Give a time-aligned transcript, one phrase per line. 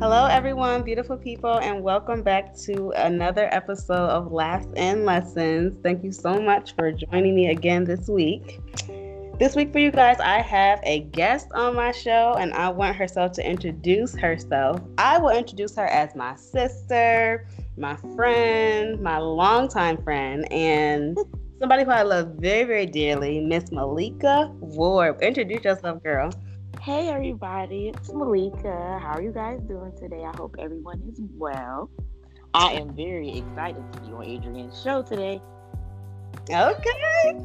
[0.00, 5.76] Hello, everyone, beautiful people, and welcome back to another episode of Laughs and Lessons.
[5.82, 8.60] Thank you so much for joining me again this week.
[9.38, 12.96] This week, for you guys, I have a guest on my show, and I want
[12.96, 14.80] herself to introduce herself.
[14.96, 21.18] I will introduce her as my sister, my friend, my longtime friend, and
[21.58, 25.20] somebody who I love very, very dearly, Miss Malika Ward.
[25.20, 26.30] Introduce yourself, girl.
[26.82, 28.98] Hey everybody, it's Malika.
[29.02, 30.24] How are you guys doing today?
[30.24, 31.90] I hope everyone is well.
[32.54, 35.42] I am very excited to be on Adrian's show today.
[36.50, 37.42] Okay.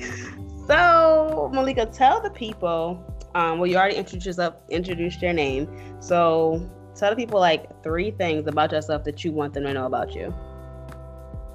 [0.66, 3.03] So, Malika, tell the people.
[3.35, 5.67] Um, well, you already introduced yourself, introduced your name.
[5.99, 9.85] So, tell the people like three things about yourself that you want them to know
[9.85, 10.34] about you.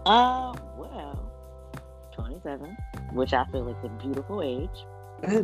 [0.05, 1.33] Uh, well,
[2.13, 2.77] 27,
[3.15, 4.85] which I feel like a beautiful age.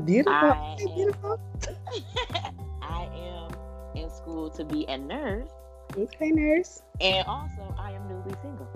[0.04, 0.34] Beautiful.
[0.34, 1.40] I Beautiful.
[2.82, 3.52] I am
[3.94, 5.50] in school to be a nurse,
[5.96, 6.82] Okay, nurse.
[7.00, 8.68] and also I am newly single.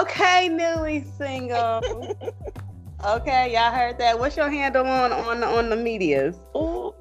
[0.00, 1.80] Okay, newly single.
[3.04, 4.18] okay, y'all heard that.
[4.18, 6.36] What's your handle on on the, on the medias?
[6.56, 6.92] Ooh,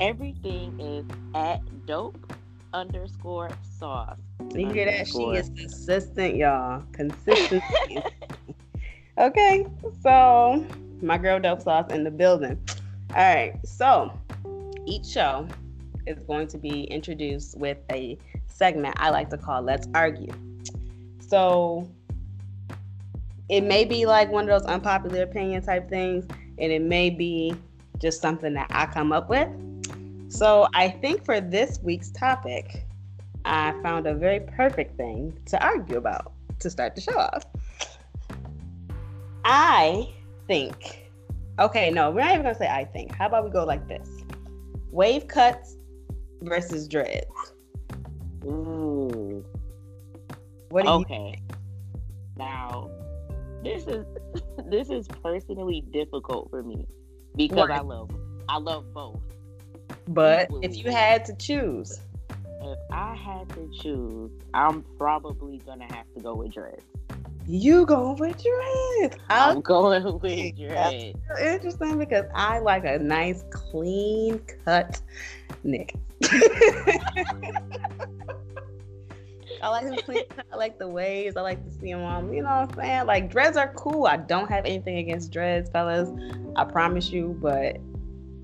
[0.00, 2.32] everything is at dope
[2.72, 4.18] underscore sauce.
[4.54, 5.06] You hear that?
[5.08, 6.82] She is consistent, y'all.
[6.92, 8.02] Consistency.
[9.18, 9.66] okay,
[10.02, 10.64] so
[11.02, 12.58] my girl Dope Sauce in the building.
[13.16, 14.12] All right, so
[14.84, 15.48] each show
[16.06, 20.34] is going to be introduced with a segment I like to call Let's Argue.
[21.18, 21.88] So
[23.48, 26.26] it may be like one of those unpopular opinion type things,
[26.58, 27.54] and it may be
[27.96, 29.48] just something that I come up with.
[30.28, 32.84] So I think for this week's topic,
[33.46, 37.46] I found a very perfect thing to argue about to start the show off.
[39.42, 40.12] I
[40.46, 41.05] think,
[41.58, 43.14] okay, no, we're not even gonna say I think.
[43.14, 44.08] How about we go like this
[44.90, 45.76] wave cuts
[46.42, 47.26] versus dreads?
[48.44, 49.44] Ooh.
[50.70, 51.40] What do you Okay.
[52.36, 52.90] Now,
[53.62, 54.04] this is
[54.70, 56.86] this is personally difficult for me
[57.36, 57.70] because?
[57.70, 58.10] I love
[58.48, 59.20] I love both.
[60.08, 62.00] But if you had to choose,
[62.66, 66.82] If I had to choose, I'm probably gonna have to go with dreads.
[67.46, 69.16] you going with dreads.
[69.30, 71.14] I'm I'm going with dreads.
[71.40, 75.00] interesting because I like a nice clean cut
[75.62, 75.94] Nick.
[79.62, 80.46] I like them clean cut.
[80.52, 81.36] I like the waves.
[81.36, 82.32] I like to see them on.
[82.32, 83.06] You know what I'm saying?
[83.06, 84.06] Like dreads are cool.
[84.06, 86.10] I don't have anything against dreads, fellas.
[86.56, 87.38] I promise you.
[87.40, 87.76] But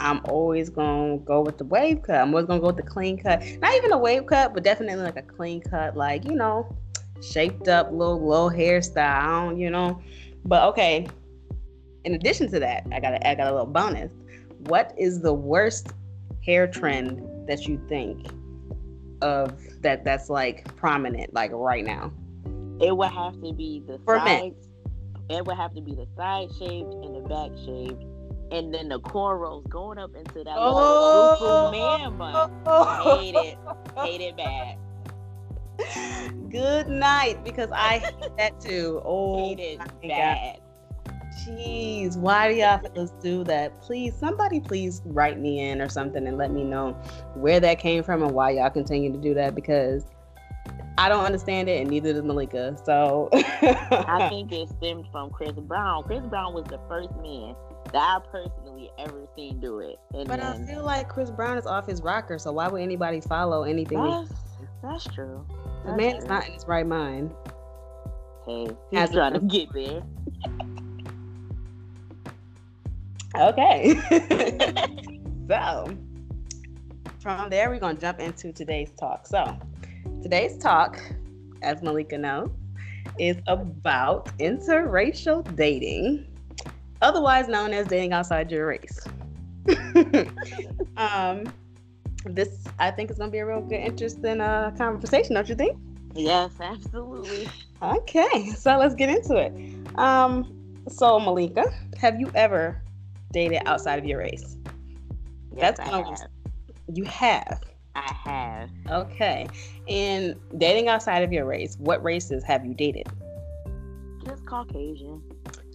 [0.02, 2.16] I'm always gonna go with the wave cut.
[2.16, 3.42] I'm always gonna go with the clean cut.
[3.60, 5.96] Not even a wave cut, but definitely like a clean cut.
[5.96, 6.76] Like you know,
[7.22, 8.98] shaped up little little hairstyle.
[8.98, 10.00] I don't, you know.
[10.44, 11.06] But okay.
[12.04, 14.12] In addition to that, I got a, I got a little bonus.
[14.66, 15.92] What is the worst
[16.44, 18.26] hair trend that you think
[19.22, 19.52] of
[19.82, 22.12] that that's like prominent like right now?
[22.80, 24.54] It would have to be the For men.
[24.54, 24.68] sides.
[25.30, 28.04] It would have to be the side shaved and the back shaved,
[28.50, 31.70] and then the cornrows going up into that Oh.
[31.70, 32.50] man bun.
[33.02, 33.58] Hate it.
[33.96, 34.76] Hate it bad.
[36.50, 39.00] Good night, because I hate that too.
[39.04, 40.08] Oh, Hate it my God.
[40.08, 40.58] bad.
[41.46, 43.80] Jeez, why do y'all fellas do that?
[43.80, 46.92] Please, somebody please write me in or something and let me know
[47.34, 50.04] where that came from and why y'all continue to do that because
[50.98, 52.76] I don't understand it and neither does Malika.
[52.84, 56.02] So I think it stemmed from Chris Brown.
[56.04, 57.54] Chris Brown was the first man
[57.94, 59.96] I personally ever seen do it.
[60.14, 63.20] And But I feel like Chris Brown is off his rocker, so why would anybody
[63.20, 63.98] follow anything?
[63.98, 64.32] that's,
[64.82, 65.44] that's true.
[65.84, 67.32] The That's man is not in his right mind.
[68.46, 70.02] Hey, he's As trying to get there.
[73.40, 73.94] Okay.
[75.48, 75.96] so
[77.20, 79.26] from there, we're gonna jump into today's talk.
[79.26, 79.56] So
[80.22, 81.00] today's talk,
[81.62, 82.50] as Malika knows,
[83.18, 86.26] is about interracial dating,
[87.02, 88.98] otherwise known as dating outside your race.
[90.96, 91.44] um,
[92.24, 95.76] this I think is gonna be a real good, interesting uh, conversation, don't you think?
[96.14, 97.48] Yes, absolutely.
[97.82, 99.52] Okay, so let's get into it.
[99.98, 101.64] Um, so Malika,
[101.98, 102.80] have you ever
[103.32, 104.56] dated outside of your race?
[105.54, 106.28] Yes, That's I have.
[106.92, 107.60] You have.
[107.94, 108.70] I have.
[108.90, 109.48] Okay.
[109.88, 113.06] And dating outside of your race, what races have you dated?
[114.24, 115.22] Just Caucasian.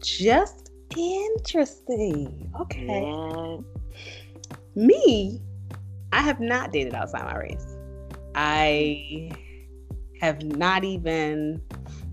[0.01, 2.51] Just interesting.
[2.59, 2.85] Okay.
[2.87, 3.57] Yeah.
[4.75, 5.41] Me,
[6.13, 7.77] I have not dated outside my race.
[8.35, 9.31] I
[10.21, 11.61] have not even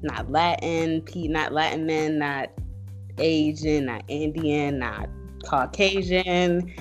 [0.02, 2.50] not Latin, not Latin men, not
[3.18, 5.08] Asian, not Indian, not
[5.44, 6.72] Caucasian,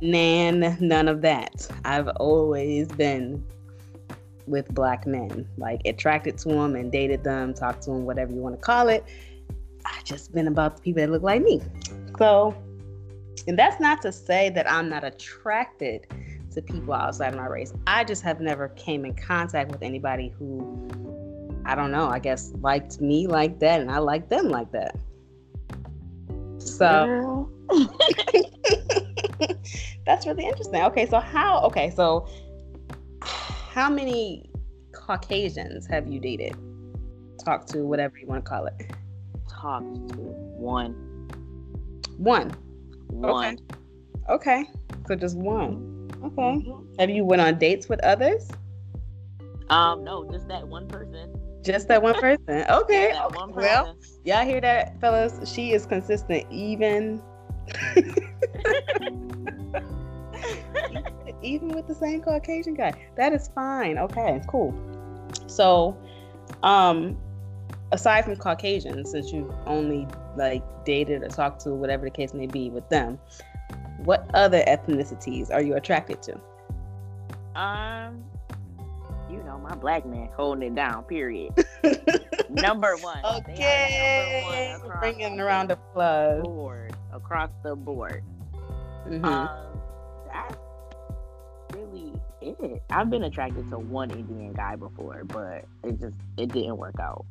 [0.00, 1.68] nan, none of that.
[1.84, 3.44] I've always been
[4.46, 8.40] with black men, like attracted to them and dated them, talked to them, whatever you
[8.40, 9.04] want to call it.
[9.86, 11.62] I just been about the people that look like me.
[12.18, 12.54] So,
[13.46, 16.06] and that's not to say that I'm not attracted
[16.52, 17.72] to people outside of my race.
[17.86, 20.86] I just have never came in contact with anybody who
[21.64, 24.96] I don't know, I guess liked me like that and I liked them like that.
[26.58, 27.50] So
[30.06, 30.82] that's really interesting.
[30.82, 32.28] Okay, so how okay, so
[33.20, 34.48] how many
[34.92, 36.56] Caucasians have you dated?
[37.44, 38.90] Talk to whatever you want to call it.
[39.60, 40.92] Talked to one.
[42.18, 42.50] One.
[43.08, 43.58] One.
[44.28, 44.64] Okay.
[44.64, 44.70] okay.
[45.08, 46.10] So just one.
[46.24, 46.36] Okay.
[46.36, 46.94] Mm-hmm.
[46.98, 48.48] Have you went on dates with others?
[49.70, 51.34] Um, no, just that one person.
[51.62, 52.44] Just that one person.
[52.48, 53.12] Okay.
[53.12, 53.36] That okay.
[53.36, 53.54] One person.
[53.54, 55.50] Well, y'all hear that, fellas?
[55.50, 57.22] She is consistent, even.
[61.42, 62.92] even with the same Caucasian guy.
[63.16, 63.98] That is fine.
[63.98, 64.74] Okay, cool.
[65.46, 65.96] So,
[66.62, 67.16] um,
[67.92, 70.06] aside from Caucasians, since you've only
[70.36, 73.18] like dated or talked to whatever the case may be with them,
[73.98, 76.34] what other ethnicities are you attracted to?
[77.58, 78.24] Um,
[79.30, 81.04] you know, my black man holding it down.
[81.04, 81.52] Period.
[82.50, 83.24] number one.
[83.24, 86.42] Okay, number one bringing around the applause.
[86.42, 88.22] Board across the board.
[89.08, 89.24] Mm-hmm.
[89.24, 89.80] Um,
[90.26, 90.56] that's
[91.74, 92.12] really
[92.46, 92.82] it.
[92.90, 97.24] I've been attracted to one Indian guy before, but it just it didn't work out.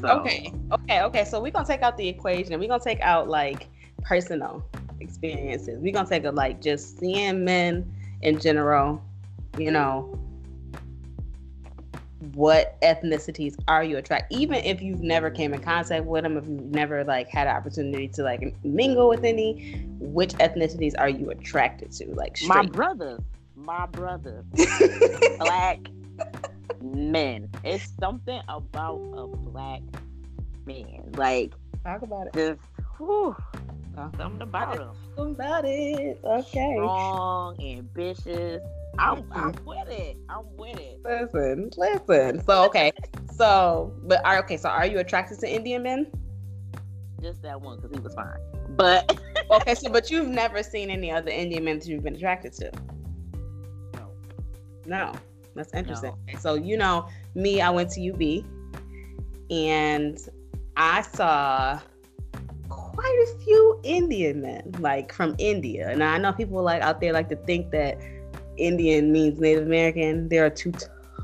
[0.00, 0.08] So.
[0.20, 1.24] Okay, okay, okay.
[1.24, 2.58] So we're gonna take out the equation.
[2.58, 3.68] We're gonna take out like
[4.02, 4.64] personal
[5.00, 5.78] experiences.
[5.80, 9.02] We're gonna take a like just seeing men in general.
[9.58, 10.18] You know,
[12.34, 16.46] what ethnicities are you attracted even if you've never came in contact with them if
[16.46, 21.30] you've never like had an opportunity to like mingle with any which ethnicities are you
[21.30, 22.48] attracted to like straight?
[22.48, 23.18] my brother
[23.64, 24.44] my brother
[25.38, 25.78] black
[26.82, 29.80] men it's something about a black
[30.66, 31.52] man like
[31.84, 32.60] talk about it just
[32.98, 33.34] whew,
[34.16, 38.62] something about him something about it okay strong ambitious
[38.98, 39.64] I'm, I'm mm-hmm.
[39.64, 40.16] with it.
[40.28, 41.00] I'm with it.
[41.04, 42.44] Listen, listen.
[42.44, 42.92] So okay,
[43.32, 44.56] so but are okay.
[44.56, 46.10] So are you attracted to Indian men?
[47.22, 48.36] Just that one because he was fine.
[48.70, 49.20] But
[49.50, 52.70] okay, so but you've never seen any other Indian men that you've been attracted to?
[54.90, 55.12] No.
[55.54, 56.12] That's interesting.
[56.32, 56.38] No.
[56.38, 58.44] So you know me, I went to UB,
[59.50, 60.18] and
[60.76, 61.80] I saw
[62.68, 65.94] quite a few Indian men, like from India.
[65.96, 67.98] Now I know people like out there like to think that
[68.56, 70.28] Indian means Native American.
[70.28, 70.72] There are two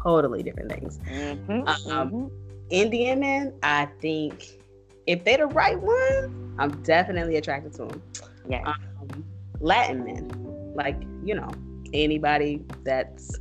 [0.02, 0.98] totally different things.
[0.98, 2.26] Mm-hmm, um, mm-hmm.
[2.70, 4.58] Indian men, I think,
[5.06, 8.02] if they're the right one, I'm definitely attracted to them.
[8.48, 8.62] Yeah.
[8.66, 9.24] Um,
[9.60, 10.30] Latin men,
[10.74, 11.50] like you know,
[11.92, 13.40] anybody that's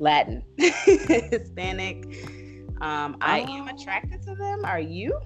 [0.00, 2.04] Latin, Hispanic.
[2.80, 3.18] Um.
[3.20, 3.74] I am oh.
[3.74, 4.64] attracted to them.
[4.64, 5.18] Are you?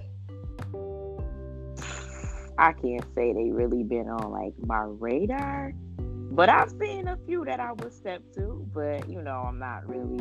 [2.57, 5.73] I can't say they really been on like my radar.
[5.97, 9.87] But I've seen a few that I would step to, but you know, I'm not
[9.87, 10.19] really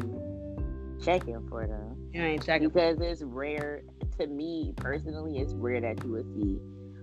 [1.02, 1.96] checking for them.
[2.12, 3.82] You ain't checking because it's rare
[4.18, 5.38] to me personally.
[5.38, 6.60] It's rare that you would see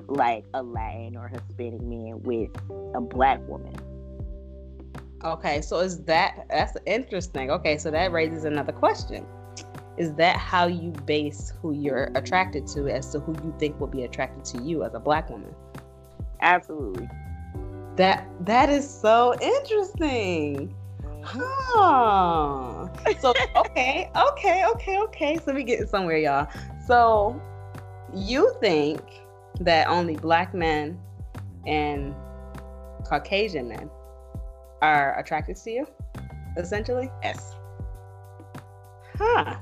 [0.08, 2.50] like a Latin or Hispanic man with
[2.96, 3.76] a black woman.
[5.24, 7.52] Okay, so is that that's interesting.
[7.52, 9.26] Okay, so that raises another question.
[9.98, 13.88] Is that how you base who you're attracted to as to who you think will
[13.88, 15.54] be attracted to you as a black woman?
[16.42, 17.08] Absolutely.
[17.98, 20.74] That that is so interesting.
[21.24, 22.88] Huh.
[23.20, 25.40] So okay, okay, okay, okay.
[25.46, 26.48] So we getting somewhere, y'all.
[26.88, 27.40] So
[28.16, 29.02] you think
[29.60, 31.00] that only black men
[31.68, 32.16] and
[33.06, 33.90] Caucasian men
[34.82, 35.88] are attracted to you,
[36.58, 37.10] essentially?
[37.24, 37.56] Yes.
[39.18, 39.56] Huh.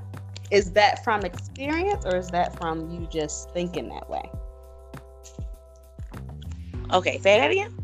[0.50, 4.22] Is that from experience or is that from you just thinking that way?
[6.92, 7.76] Okay, say that again.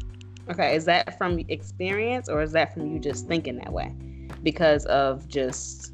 [0.48, 3.94] Okay, is that from experience or is that from you just thinking that way?
[4.42, 5.92] Because of just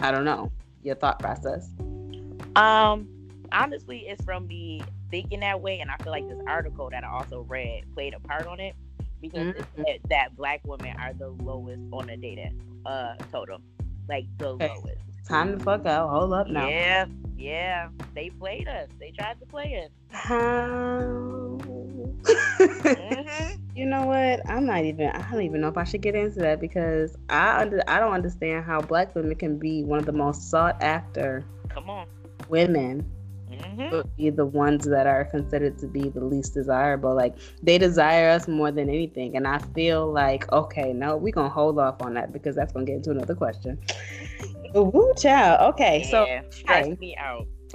[0.00, 1.70] I don't know, your thought process.
[2.56, 3.08] Um
[3.52, 7.08] honestly it's from me thinking that way and I feel like this article that I
[7.08, 8.74] also read played a part on it
[9.28, 9.82] because mm-hmm.
[10.08, 12.50] that black women are the lowest on the data
[12.84, 13.60] uh total.
[14.08, 14.68] Like the okay.
[14.68, 14.98] lowest.
[15.28, 16.08] Time to fuck out.
[16.10, 16.68] Hold up now.
[16.68, 17.06] Yeah,
[17.36, 17.88] yeah.
[18.14, 18.88] They played us.
[19.00, 19.90] They tried to play us.
[20.10, 21.58] How?
[21.58, 22.06] mm-hmm.
[23.76, 24.40] You know what?
[24.48, 25.08] I'm not even.
[25.08, 27.82] I don't even know if I should get into that because I under.
[27.86, 31.44] I don't understand how black women can be one of the most sought after.
[31.68, 32.06] Come on.
[32.48, 33.04] Women.
[33.60, 34.08] Mm-hmm.
[34.16, 37.14] Be the ones that are considered to be the least desirable.
[37.14, 41.48] Like they desire us more than anything, and I feel like okay, no, we're gonna
[41.48, 43.78] hold off on that because that's gonna get into another question.
[44.74, 45.74] Woo child.
[45.74, 46.96] Okay, Yeah, so stress okay.
[47.00, 47.46] me out.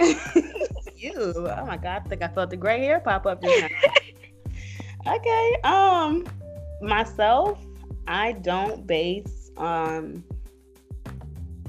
[0.96, 1.12] you.
[1.16, 3.60] Oh my god, I think I felt the gray hair pop up just
[5.06, 5.14] now.
[5.14, 5.56] okay.
[5.64, 6.26] Um
[6.80, 7.58] myself,
[8.06, 10.24] I don't base um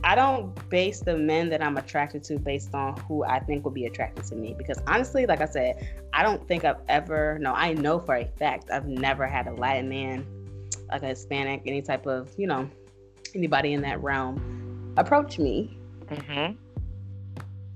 [0.04, 3.74] I don't base the men that I'm attracted to based on who I think would
[3.74, 4.54] be attracted to me.
[4.58, 8.26] Because honestly, like I said, I don't think I've ever no, I know for a
[8.26, 10.26] fact I've never had a Latin man,
[10.92, 12.70] like a Hispanic, any type of, you know,
[13.34, 15.78] anybody in that realm approach me
[16.10, 16.54] Mm-hmm.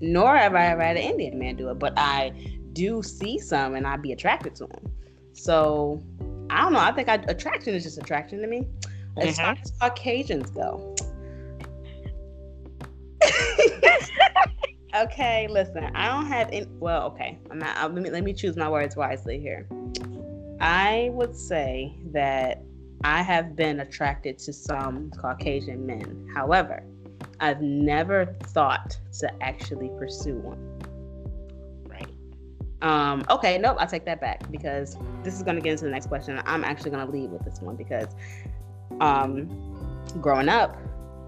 [0.02, 2.32] nor have I ever had an Indian man do it, but I
[2.74, 4.92] do see some and I'd be attracted to them.
[5.34, 6.04] So
[6.50, 6.80] I don't know.
[6.80, 8.68] I think I, attraction is just attraction to me.
[9.18, 10.96] As far as Caucasians go.
[14.96, 15.84] okay, listen.
[15.96, 16.68] I don't have any.
[16.80, 17.40] Well, okay.
[17.52, 17.78] I'm not.
[17.78, 19.68] uh, Let me let me choose my words wisely here.
[20.60, 22.64] I would say that
[23.04, 26.28] I have been attracted to some Caucasian men.
[26.34, 26.84] However,
[27.40, 30.80] I've never thought to actually pursue one.
[31.88, 32.10] Right.
[32.82, 36.08] Um, okay, nope, I take that back because this is gonna get into the next
[36.08, 36.42] question.
[36.46, 38.08] I'm actually gonna lead with this one because
[39.00, 39.48] um
[40.22, 40.78] growing up,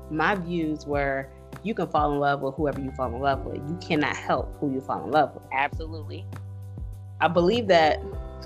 [0.10, 1.30] my views were
[1.64, 3.58] you can fall in love with whoever you fall in love with.
[3.58, 5.44] You cannot help who you fall in love with.
[5.52, 6.26] Absolutely.
[7.22, 8.00] I believe that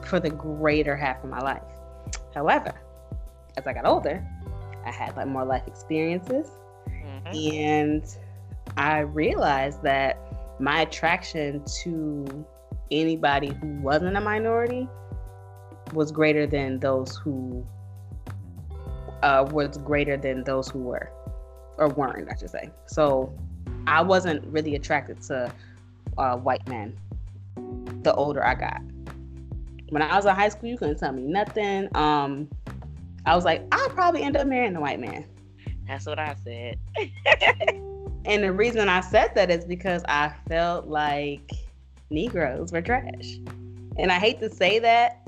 [0.05, 1.61] for the greater half of my life.
[2.33, 2.73] However,
[3.57, 4.25] as I got older,
[4.85, 6.49] I had like more life experiences
[6.87, 7.59] Mhm.
[7.59, 8.17] and
[8.77, 10.17] I realized that
[10.59, 12.45] my attraction to
[12.91, 14.87] anybody who wasn't a minority
[15.93, 17.65] was greater than those who
[19.21, 21.09] uh, was greater than those who were
[21.77, 22.69] or weren't, I should say.
[22.85, 23.33] So
[23.87, 25.51] I wasn't really attracted to
[26.17, 26.97] uh, white men
[28.03, 28.81] the older I got.
[29.89, 31.87] When I was in high school, you couldn't tell me nothing.
[31.95, 32.49] Um,
[33.25, 35.25] I was like, I'll probably end up marrying a white man.
[35.87, 36.79] That's what I said.
[38.25, 41.51] And the reason I said that is because I felt like
[42.09, 43.37] Negroes were trash.
[43.97, 45.27] And I hate to say that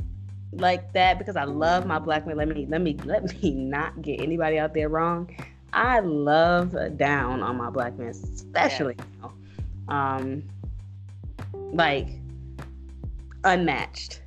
[0.54, 2.38] like that because I love my black men.
[2.38, 5.36] Let me let me let me not get anybody out there wrong.
[5.76, 9.34] I love down on my black men, especially now.
[9.94, 10.44] Um
[11.74, 12.08] like
[13.44, 14.22] unmatched.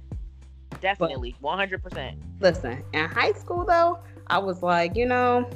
[0.81, 1.35] Definitely.
[1.41, 2.19] One hundred percent.
[2.41, 5.49] Listen, in high school though, I was like, you know,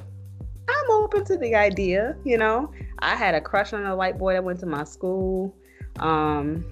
[0.69, 2.73] I'm open to the idea, you know.
[3.01, 5.55] I had a crush on a white boy that went to my school.
[6.01, 6.65] Um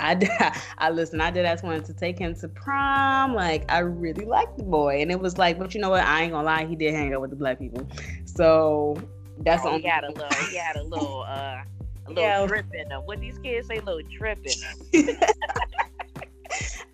[0.00, 0.30] I did,
[0.78, 3.34] I listen, I did ask wanted to take him to prom.
[3.34, 5.00] Like I really liked the boy.
[5.00, 6.04] And it was like, but you know what?
[6.04, 7.86] I ain't gonna lie, he did hang out with the black people.
[8.24, 8.96] So
[9.38, 11.62] that's the Oh, only he had a little he had a little uh
[12.06, 12.46] a little Yeah.
[12.46, 13.02] trip in him.
[13.04, 15.16] What these kids say little trip in them.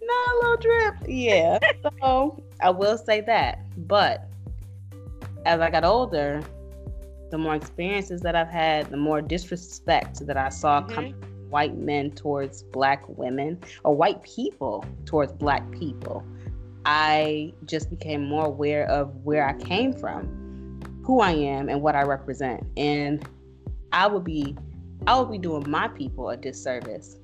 [0.03, 0.95] not a little drip.
[1.09, 1.59] Yeah.
[2.03, 3.61] so I will say that.
[3.89, 4.29] But
[5.47, 6.43] as I got older,
[7.31, 10.89] the more experiences that I've had, the more disrespect that I saw Mhm.
[10.95, 16.25] come from white men towards black women or white people towards black people.
[16.85, 21.95] I just became more aware of where I came from, who I am, and what
[21.95, 22.65] I represent.
[22.77, 23.27] And
[23.93, 24.57] I would be
[25.07, 27.17] I would be doing my people a disservice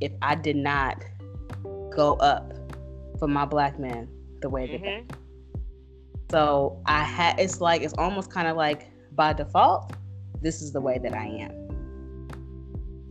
[0.00, 1.02] if I did not
[1.94, 2.52] go up
[3.18, 4.08] for my black men
[4.42, 5.16] the way that they mm-hmm.
[6.30, 9.92] so I had it's like it's almost kind of like by default,
[10.42, 11.65] this is the way that I am.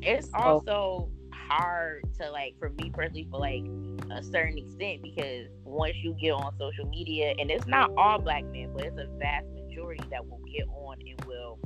[0.06, 3.64] It's also hard to like for me personally for like
[4.12, 8.44] a certain extent because once you get on social media and it's not all black
[8.46, 11.60] men, but it's a vast majority that will get on and will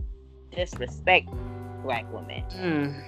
[0.55, 1.29] disrespect
[1.83, 2.43] black women.
[2.55, 3.03] Mm.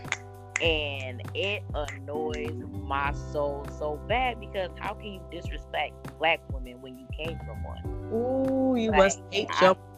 [0.61, 6.97] and it annoys my soul so bad because how can you disrespect black women when
[6.97, 7.83] you came from one?
[8.13, 9.49] Ooh, you Like, must hate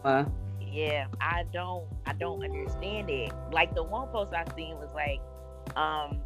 [0.03, 0.31] mama.
[0.73, 3.31] Yeah, I don't I don't understand it.
[3.51, 5.21] Like the one post I seen was like,
[5.77, 6.19] um,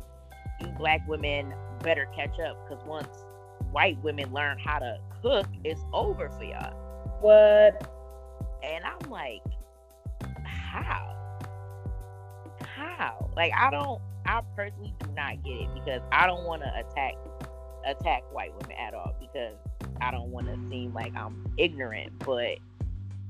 [0.62, 3.26] you black women better catch up because once
[3.72, 6.74] white women learn how to cook, it's over for y'all.
[7.20, 7.92] What?
[8.64, 9.44] And I'm like,
[10.46, 11.14] how?
[12.66, 13.30] How?
[13.36, 17.16] Like I don't I personally do not get it because I don't want to attack
[17.86, 19.58] attack white women at all because
[20.00, 22.60] I don't want to seem like I'm ignorant, but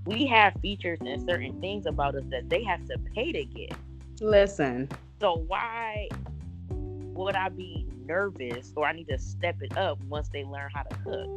[0.08, 3.78] we have features and certain things about us that they have to pay to get.
[4.22, 4.90] Listen,
[5.22, 6.10] So why
[6.70, 10.84] would I be nervous or I need to step it up once they learn how
[10.84, 11.30] to cook?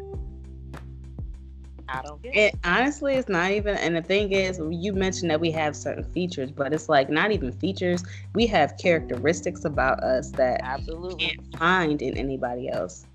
[1.89, 2.49] I don't get it.
[2.49, 6.05] it honestly it's not even and the thing is you mentioned that we have certain
[6.05, 8.05] features, but it's like not even features.
[8.35, 11.19] We have characteristics about us that Absolutely.
[11.19, 13.07] can't find in anybody else.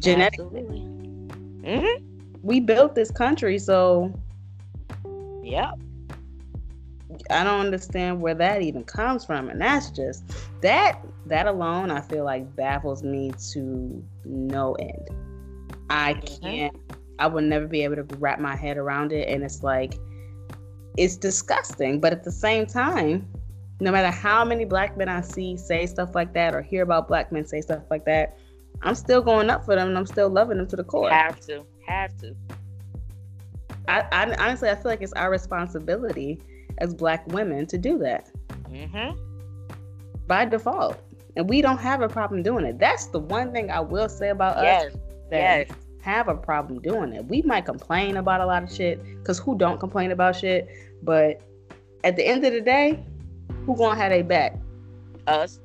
[0.00, 0.80] Genetic Absolutely.
[1.64, 2.02] hmm
[2.42, 4.12] we built this country, so
[5.46, 5.78] Yep.
[7.30, 9.48] I don't understand where that even comes from.
[9.48, 10.24] And that's just
[10.60, 15.08] that that alone I feel like baffles me to no end.
[15.88, 16.76] I can't
[17.18, 19.28] I would never be able to wrap my head around it.
[19.28, 19.94] And it's like
[20.96, 22.00] it's disgusting.
[22.00, 23.28] But at the same time,
[23.80, 27.06] no matter how many black men I see say stuff like that or hear about
[27.06, 28.36] black men say stuff like that,
[28.82, 31.10] I'm still going up for them and I'm still loving them to the core.
[31.10, 31.64] Have to.
[31.86, 32.34] Have to.
[33.88, 36.40] I, I honestly I feel like it's our responsibility
[36.78, 38.30] as black women to do that.
[38.70, 39.16] Mm-hmm.
[40.26, 41.00] By default.
[41.36, 42.78] And we don't have a problem doing it.
[42.78, 44.86] That's the one thing I will say about yes.
[44.86, 45.00] us.
[45.30, 45.76] That yes.
[46.00, 47.24] have a problem doing it.
[47.26, 50.68] We might complain about a lot of shit, because who don't complain about shit?
[51.02, 51.42] But
[52.04, 53.04] at the end of the day,
[53.66, 54.56] who gonna have a back?
[55.26, 55.60] Us.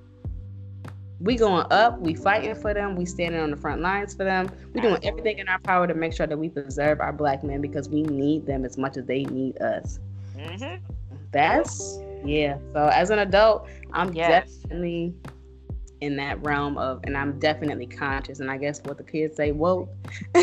[1.21, 4.49] We going up, we fighting for them, we standing on the front lines for them.
[4.73, 7.61] We doing everything in our power to make sure that we preserve our black men
[7.61, 9.99] because we need them as much as they need us.
[10.35, 10.83] Mm-hmm.
[11.31, 12.57] That's yeah.
[12.73, 14.57] So as an adult, I'm yes.
[14.57, 15.13] definitely
[16.01, 18.39] in that realm of, and I'm definitely conscious.
[18.39, 19.89] And I guess what the kids say, woke.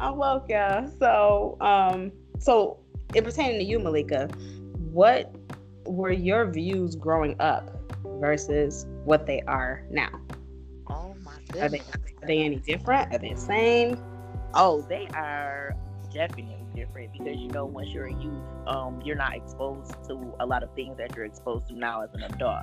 [0.00, 0.90] I'm woke, y'all.
[0.98, 2.80] So, um, so
[3.14, 4.28] it pertaining to you, Malika,
[4.92, 5.32] what
[5.84, 7.75] were your views growing up
[8.20, 10.10] versus what they are now?
[10.88, 11.62] Oh my goodness.
[11.62, 11.78] Are they,
[12.22, 13.14] are they any different?
[13.14, 14.00] Are they the same?
[14.54, 15.76] Oh, they are
[16.12, 20.46] definitely different because you know once you're a youth, um, you're not exposed to a
[20.46, 22.62] lot of things that you're exposed to now as an adult.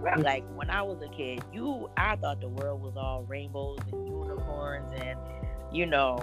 [0.00, 0.18] Right.
[0.18, 4.06] Like when I was a kid, you I thought the world was all rainbows and
[4.06, 5.18] unicorns and
[5.72, 6.18] you know,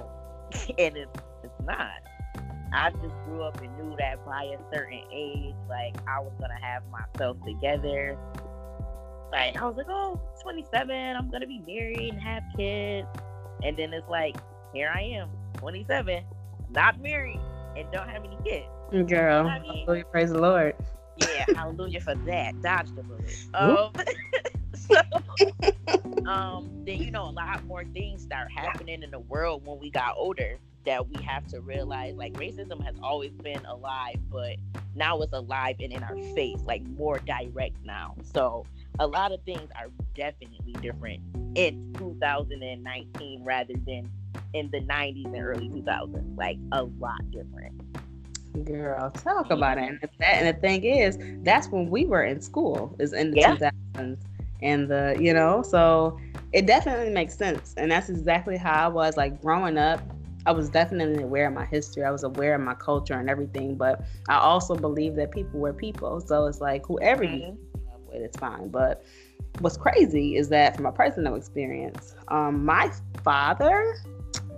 [0.78, 1.90] and it's it's not.
[2.74, 6.60] I just grew up and knew that by a certain age, like I was gonna
[6.62, 8.18] have myself together.
[9.32, 13.08] Like I was like, oh, 27, I'm gonna be married and have kids.
[13.64, 14.36] And then it's like,
[14.74, 16.24] here I am, 27,
[16.70, 17.40] not married
[17.76, 19.10] and don't have any kids.
[19.10, 19.86] Girl, I mean?
[19.86, 20.76] hallelujah, praise the Lord.
[21.18, 22.62] Yeah, hallelujah for that.
[22.62, 23.38] Dodge the bullet.
[23.54, 23.92] Um,
[24.76, 29.78] so, um, then you know a lot more things start happening in the world when
[29.80, 34.56] we got older that we have to realize like racism has always been alive, but
[34.96, 38.16] now it's alive and in our face, like more direct now.
[38.24, 38.66] So
[39.00, 41.22] a lot of things are definitely different
[41.56, 44.10] in 2019 rather than
[44.54, 46.38] in the 90s and early 2000s.
[46.38, 47.82] Like a lot different.
[48.66, 49.90] Girl, talk about it.
[49.90, 53.40] And the, and the thing is, that's when we were in school, is in the
[53.40, 53.56] yeah.
[53.96, 54.18] 2000s.
[54.64, 56.20] And the, you know, so
[56.52, 57.74] it definitely makes sense.
[57.78, 60.02] And that's exactly how I was like growing up.
[60.46, 62.04] I was definitely aware of my history.
[62.04, 63.76] I was aware of my culture and everything.
[63.76, 66.22] But I also believe that people were people.
[66.22, 67.36] So it's like whoever mm-hmm.
[67.36, 67.58] you
[68.12, 68.70] with, it's fine.
[68.70, 69.04] But
[69.60, 72.92] what's crazy is that from a personal experience, um, my
[73.24, 73.96] father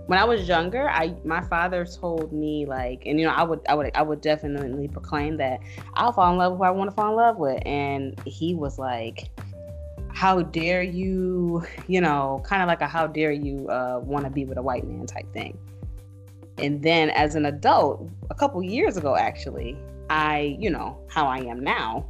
[0.06, 3.60] when I was younger, I my father told me like, and you know, I would
[3.68, 5.60] I would I would definitely proclaim that
[5.94, 8.54] I'll fall in love with who I want to fall in love with, and he
[8.54, 9.30] was like,
[10.12, 14.30] "How dare you?" You know, kind of like a "How dare you uh, want to
[14.30, 15.58] be with a white man" type thing.
[16.58, 19.76] And then as an adult, a couple years ago, actually,
[20.10, 22.06] I you know how I am now.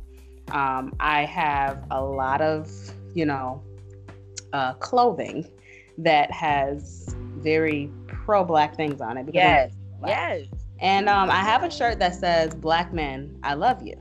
[0.52, 2.70] Um, I have a lot of
[3.14, 3.62] you know
[4.52, 5.46] uh, clothing
[5.98, 9.28] that has very pro black things on it.
[9.33, 9.72] Yes.
[10.07, 10.46] Yes.
[10.80, 13.96] And um, I have a shirt that says "Black men, I love you,"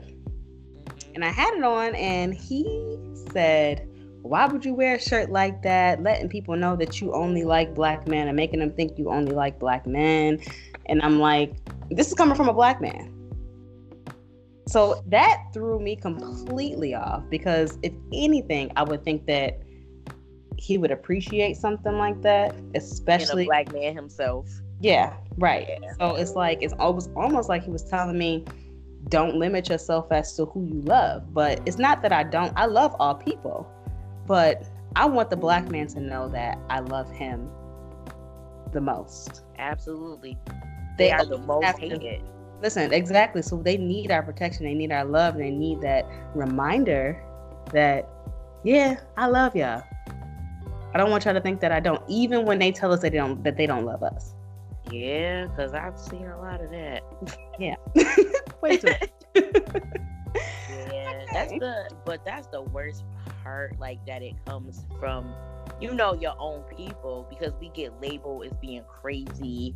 [1.15, 2.97] and I had it on, and he
[3.31, 3.87] said,
[4.23, 7.75] "Why would you wear a shirt like that, letting people know that you only like
[7.75, 10.39] black men and making them think you only like black men?"
[10.87, 11.53] And I'm like,
[11.91, 13.13] "This is coming from a black man."
[14.67, 19.59] So that threw me completely off because if anything, I would think that
[20.57, 24.47] he would appreciate something like that, especially a black man himself.
[24.79, 25.67] Yeah, right.
[25.81, 25.91] Yeah.
[25.99, 28.45] So it's like it's almost almost like he was telling me,
[29.09, 31.33] don't limit yourself as to who you love.
[31.33, 32.53] But it's not that I don't.
[32.55, 33.69] I love all people,
[34.27, 34.63] but
[34.95, 37.49] I want the black man to know that I love him
[38.71, 39.41] the most.
[39.57, 40.37] Absolutely.
[40.97, 42.21] They, they are the most hated.
[42.61, 43.41] Listen, exactly.
[43.41, 44.65] So they need our protection.
[44.65, 45.37] They need our love.
[45.37, 47.21] They need that reminder
[47.71, 48.07] that,
[48.63, 49.83] yeah, I love y'all.
[50.93, 53.11] I don't want y'all to think that I don't, even when they tell us that
[53.11, 54.35] they don't that they don't love us.
[54.91, 57.01] Yeah, because I've seen a lot of that.
[57.59, 57.75] Yeah.
[58.61, 58.85] Wait
[60.35, 63.03] yeah, that's the but that's the worst
[63.43, 65.33] part, like that it comes from
[65.79, 69.75] you know your own people because we get labeled as being crazy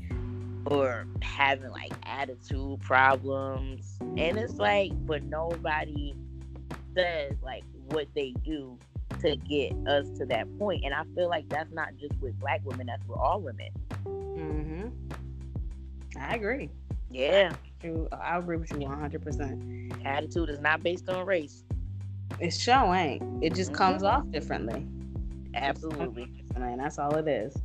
[0.70, 3.98] or having like attitude problems.
[4.00, 6.14] And it's like, but nobody
[6.96, 8.78] says like what they do
[9.22, 10.84] to get us to that point.
[10.84, 13.70] And I feel like that's not just with black women, that's with all women.
[14.06, 14.88] Mm-hmm.
[16.20, 16.70] I agree.
[17.10, 17.54] Yeah.
[17.84, 20.06] You, I agree with you 100%.
[20.06, 21.64] Attitude is not based on race.
[22.40, 23.44] It sure ain't.
[23.44, 23.76] It just Mhm.
[23.76, 24.86] comes off differently.
[25.54, 26.28] Absolutely.
[26.56, 27.56] And that's all it is.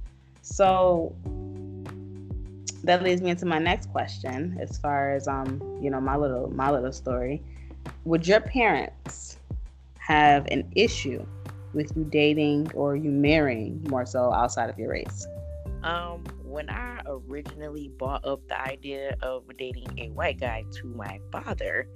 [0.43, 1.15] So
[2.85, 6.51] that leads me into my next question as far as um, you know, my little
[6.55, 7.43] my little story.
[8.05, 9.39] Would your parents
[9.99, 11.25] have an issue
[11.75, 15.27] with you dating or you marrying more so outside of your race?
[15.83, 16.23] Um,
[16.53, 21.89] when I originally brought up the idea of dating a white guy to my father,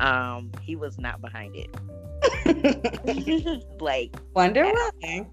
[0.00, 1.68] um, he was not behind it.
[3.80, 5.26] like, Wonder why.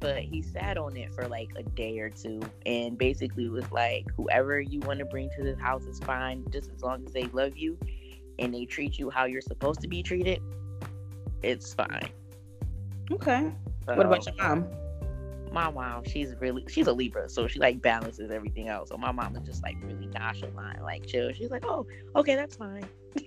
[0.00, 4.06] but he sat on it for like a day or two and basically was like,
[4.16, 7.24] whoever you want to bring to this house is fine, just as long as they
[7.32, 7.78] love you
[8.38, 10.40] and they treat you how you're supposed to be treated,
[11.42, 12.10] it's fine.
[13.10, 13.50] Okay.
[13.86, 14.68] What about your mom?
[15.52, 18.88] My mom, she's really she's a Libra, so she like balances everything out.
[18.88, 21.32] So my mom is just like really nonchalant, like chill.
[21.32, 22.88] She's like, oh, okay, that's fine.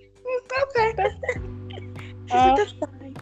[0.62, 0.94] Okay.
[0.96, 1.14] That's,
[2.26, 3.16] She's Uh, that's fine.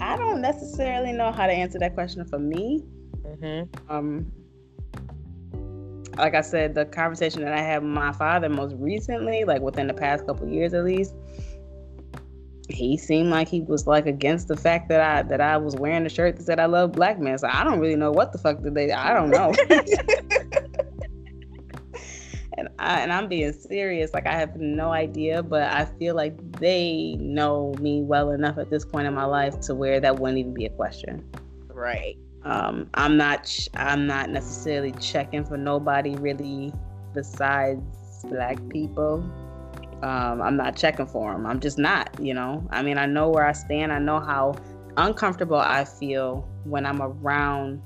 [0.00, 2.82] I don't necessarily know how to answer that question for me.
[3.22, 3.92] Mm-hmm.
[3.92, 4.32] Um,
[6.16, 9.86] like I said, the conversation that I had with my father most recently, like within
[9.86, 11.14] the past couple years at least,
[12.72, 16.04] he seemed like he was like against the fact that I that I was wearing
[16.06, 17.38] a shirt that said I love black men.
[17.38, 18.92] So I don't really know what the fuck did they.
[18.92, 19.52] I don't know.
[22.56, 24.12] and I and I'm being serious.
[24.14, 28.70] Like I have no idea, but I feel like they know me well enough at
[28.70, 31.24] this point in my life to where that wouldn't even be a question.
[31.68, 32.16] Right.
[32.42, 33.54] Um, I'm not.
[33.74, 36.72] I'm not necessarily checking for nobody really
[37.14, 37.82] besides
[38.24, 39.24] black people.
[40.02, 41.46] Um, I'm not checking for them.
[41.46, 42.10] I'm just not.
[42.20, 42.66] You know.
[42.70, 43.92] I mean, I know where I stand.
[43.92, 44.56] I know how
[44.96, 47.82] uncomfortable I feel when I'm around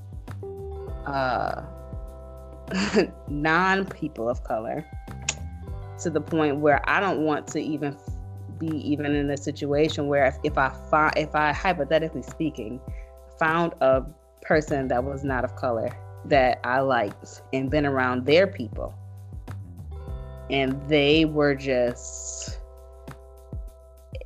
[1.07, 1.63] uh,
[3.29, 4.85] non people of color
[6.03, 7.97] to the point where I don't want to even
[8.59, 12.81] be even in a situation where if, if I find if I hypothetically speaking
[13.39, 14.03] found a
[14.43, 15.91] person that was not of color
[16.27, 18.95] that I liked and been around their people
[20.51, 22.59] and they were just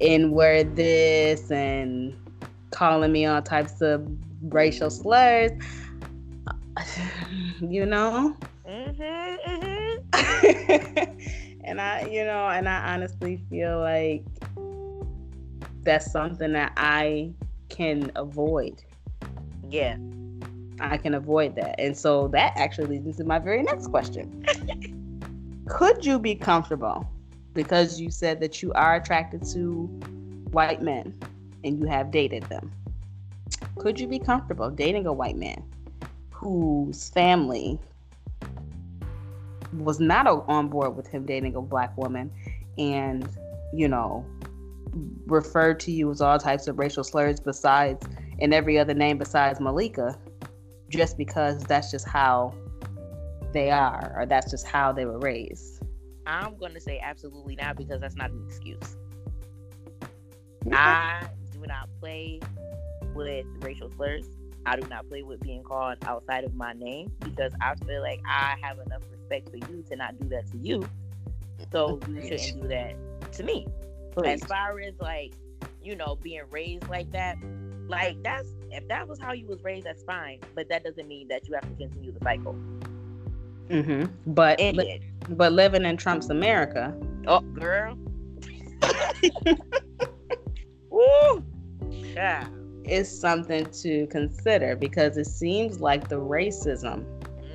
[0.01, 2.17] in where this and
[2.71, 4.07] calling me all types of
[4.43, 5.51] racial slurs
[7.61, 8.37] you know
[8.69, 9.37] Mm-hmm.
[10.15, 11.19] Mm-hmm.
[11.65, 14.25] and I, you know, and I honestly feel like
[15.83, 17.33] that's something that I
[17.69, 18.83] can avoid.
[19.69, 19.97] Yeah.
[20.81, 21.77] I can avoid that.
[21.79, 24.45] And so that actually leads into my very next question.
[25.69, 27.09] Could you be comfortable
[27.53, 29.87] because you said that you are attracted to
[30.51, 31.15] white men
[31.63, 32.73] and you have dated them?
[33.77, 35.63] Could you be comfortable dating a white man
[36.31, 37.79] whose family
[39.75, 42.31] was not on board with him dating a black woman
[42.79, 43.29] and,
[43.75, 44.25] you know,
[45.27, 48.07] referred to you as all types of racial slurs besides
[48.41, 50.19] and every other name besides Malika
[50.89, 52.55] just because that's just how
[53.53, 55.83] they are or that's just how they were raised.
[56.27, 58.97] I'm gonna say absolutely not because that's not an excuse.
[60.65, 60.75] Mm-hmm.
[60.75, 62.41] I do not play
[63.15, 64.27] with racial slurs.
[64.67, 68.21] I do not play with being called outside of my name because I feel like
[68.27, 70.87] I have enough respect for you to not do that to you.
[71.73, 72.95] So you shouldn't do that
[73.33, 73.67] to me.
[74.25, 75.33] As far as like,
[75.83, 77.39] you know, being raised like that,
[77.89, 80.41] like that's if that was how you was raised, that's fine.
[80.55, 82.55] But that doesn't mean that you have to continue the cycle.
[83.69, 85.01] Hmm But li-
[85.31, 86.95] but living in Trump's America,
[87.27, 87.97] oh, girl.
[90.91, 91.45] Woo!
[92.15, 92.47] Yeah.
[92.85, 97.05] is something to consider because it seems like the racism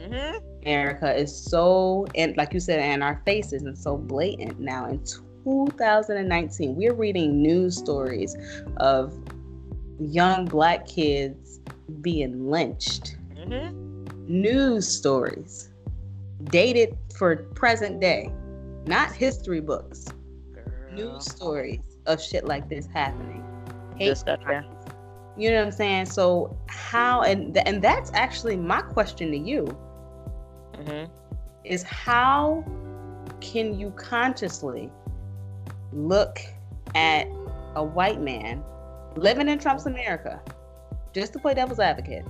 [0.08, 4.86] hmm America is so and like you said in our faces and so blatant now.
[4.88, 5.04] In
[5.44, 8.36] 2019 we're reading news stories
[8.78, 9.14] of
[10.00, 11.60] young black kids
[12.02, 13.18] being lynched.
[13.36, 13.84] Hmm
[14.28, 15.70] news stories
[16.46, 18.32] dated for present day
[18.86, 20.08] not history books
[20.92, 23.44] news stories of shit like this happening.
[23.98, 24.46] Hate Disgusting.
[24.46, 24.68] crimes.
[25.38, 26.06] you know what i'm saying?
[26.06, 29.66] So how and th- and that's actually my question to you.
[30.86, 31.06] Hmm
[31.64, 32.64] is how
[33.40, 34.90] can you consciously
[35.92, 36.40] look
[36.96, 37.28] at
[37.76, 38.64] a white man
[39.16, 40.42] living in Trump's America,
[41.14, 42.26] just to play devil's advocate,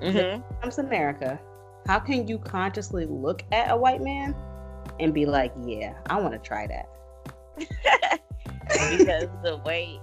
[0.00, 1.38] hmm Trump's America,
[1.86, 4.34] how can you consciously look at a white man
[5.00, 6.88] and be like, yeah, I want to try that?
[8.68, 10.00] because the way,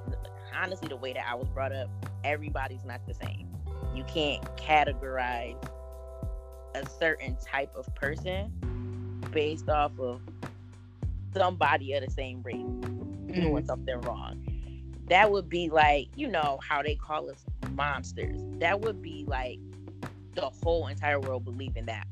[0.56, 1.90] honestly, the way that I was brought up,
[2.24, 3.48] everybody's not the same.
[3.96, 5.58] You can't categorize
[6.76, 8.52] a certain type of person
[9.32, 10.22] based off of
[11.34, 13.42] somebody of the same race mm-hmm.
[13.42, 14.46] doing something wrong.
[15.08, 18.40] That would be like, you know, how they call us monsters.
[18.60, 19.60] That would be like
[20.36, 22.08] the whole entire world believing that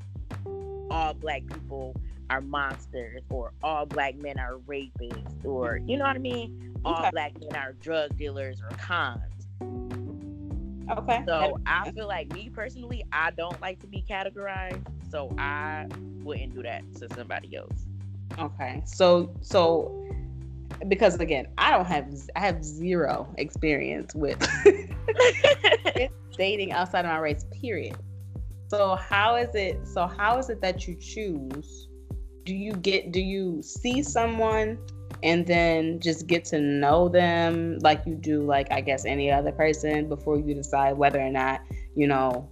[0.89, 1.95] all black people
[2.29, 6.75] are monsters or all black men are rapists or you know what I mean?
[6.83, 7.09] All okay.
[7.11, 9.21] black men are drug dealers or cons.
[10.89, 11.23] Okay.
[11.25, 14.85] So I feel like me personally, I don't like to be categorized.
[15.09, 15.87] So I
[16.23, 17.85] wouldn't do that to somebody else.
[18.39, 18.81] Okay.
[18.85, 20.05] So so
[20.87, 24.39] because again, I don't have I have zero experience with
[26.37, 27.97] dating outside of my race, period.
[28.69, 31.87] So how is it so how is it that you choose?
[32.45, 34.77] Do you get do you see someone
[35.23, 39.51] and then just get to know them like you do like I guess any other
[39.51, 41.61] person before you decide whether or not,
[41.95, 42.49] you know,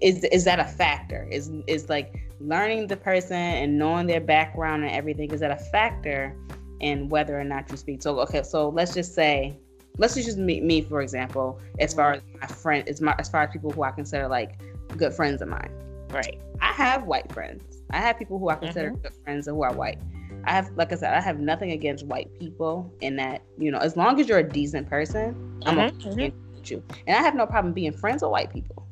[0.00, 1.28] is is that a factor?
[1.30, 5.56] Is is like learning the person and knowing their background and everything is that a
[5.56, 6.36] factor
[6.80, 8.02] in whether or not you speak?
[8.02, 9.58] So okay, so let's just say
[9.98, 13.28] let's just use me, me for example, as far as my friend as my as
[13.28, 14.60] far as people who I consider like
[14.96, 15.70] good friends of mine.
[16.10, 16.40] Right.
[16.60, 17.82] I have white friends.
[17.90, 19.02] I have people who I consider mm-hmm.
[19.02, 19.98] good friends and who are white.
[20.44, 23.78] I have, like I said, I have nothing against white people in that, you know,
[23.78, 25.68] as long as you're a decent person, mm-hmm.
[25.68, 26.54] I'm okay mm-hmm.
[26.54, 26.82] with you.
[27.06, 28.86] And I have no problem being friends with white people.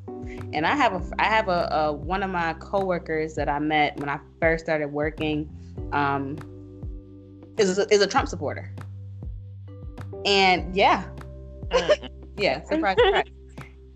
[0.53, 3.97] And I have a, I have a, a one of my coworkers that I met
[3.99, 5.49] when I first started working,
[5.93, 6.39] um,
[7.59, 8.73] is a, is a Trump supporter.
[10.25, 11.05] And yeah,
[11.69, 12.09] mm.
[12.37, 13.25] yeah, surprise, surprise.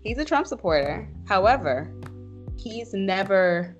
[0.01, 1.09] He's a Trump supporter.
[1.29, 1.87] However,
[2.57, 3.77] he's never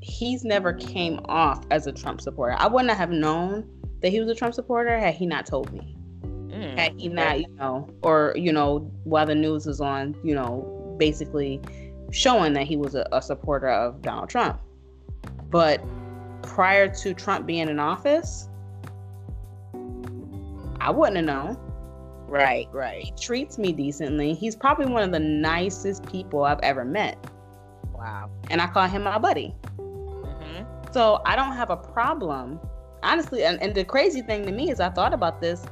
[0.00, 2.56] he's never came off as a Trump supporter.
[2.58, 5.96] I wouldn't have known that he was a Trump supporter had he not told me.
[6.24, 10.34] Mm, had he not, you know, or you know, while the news was on, you
[10.34, 11.60] know, basically
[12.10, 14.60] showing that he was a, a supporter of Donald Trump.
[15.50, 15.80] But
[16.42, 18.48] prior to Trump being in office,
[20.80, 21.69] I wouldn't have known.
[22.30, 23.02] Right, right.
[23.02, 24.34] He treats me decently.
[24.34, 27.18] He's probably one of the nicest people I've ever met.
[27.92, 28.30] Wow.
[28.50, 29.52] And I call him my buddy.
[29.76, 30.92] Mm-hmm.
[30.92, 32.60] So I don't have a problem.
[33.02, 35.66] Honestly, and, and the crazy thing to me is I thought about this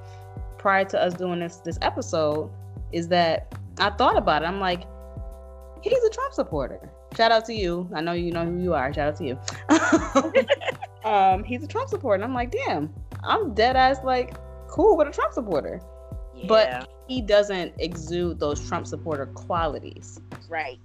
[0.58, 2.50] prior to us doing this this episode,
[2.90, 4.46] is that I thought about it.
[4.46, 4.82] I'm like,
[5.80, 6.90] he's a Trump supporter.
[7.16, 7.88] Shout out to you.
[7.94, 8.92] I know you know who you are.
[8.92, 9.38] Shout out to you.
[11.08, 12.16] um, he's a Trump supporter.
[12.16, 12.92] And I'm like, damn,
[13.22, 14.34] I'm dead ass like
[14.66, 15.80] cool with a Trump supporter.
[16.38, 16.46] Yeah.
[16.48, 20.20] But he doesn't exude those Trump supporter qualities.
[20.48, 20.78] Right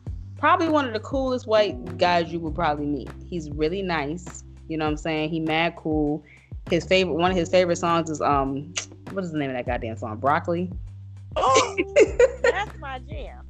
[0.43, 3.09] probably one of the coolest white guys you would probably meet.
[3.29, 4.43] He's really nice.
[4.67, 5.29] You know what I'm saying?
[5.29, 6.21] He mad cool.
[6.69, 8.73] His favorite one of his favorite songs is um
[9.11, 10.17] what is the name of that goddamn song?
[10.17, 10.69] Broccoli.
[11.37, 11.77] Oh,
[12.43, 13.45] that's my jam.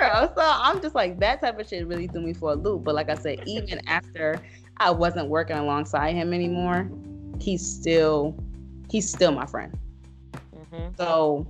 [0.00, 2.82] so I'm just like that type of shit really threw me for a loop.
[2.82, 4.40] But like I said, even after
[4.78, 6.90] I wasn't working alongside him anymore,
[7.40, 8.36] he's still
[8.90, 9.78] he's still my friend.
[10.72, 10.94] Mm-hmm.
[10.96, 11.46] So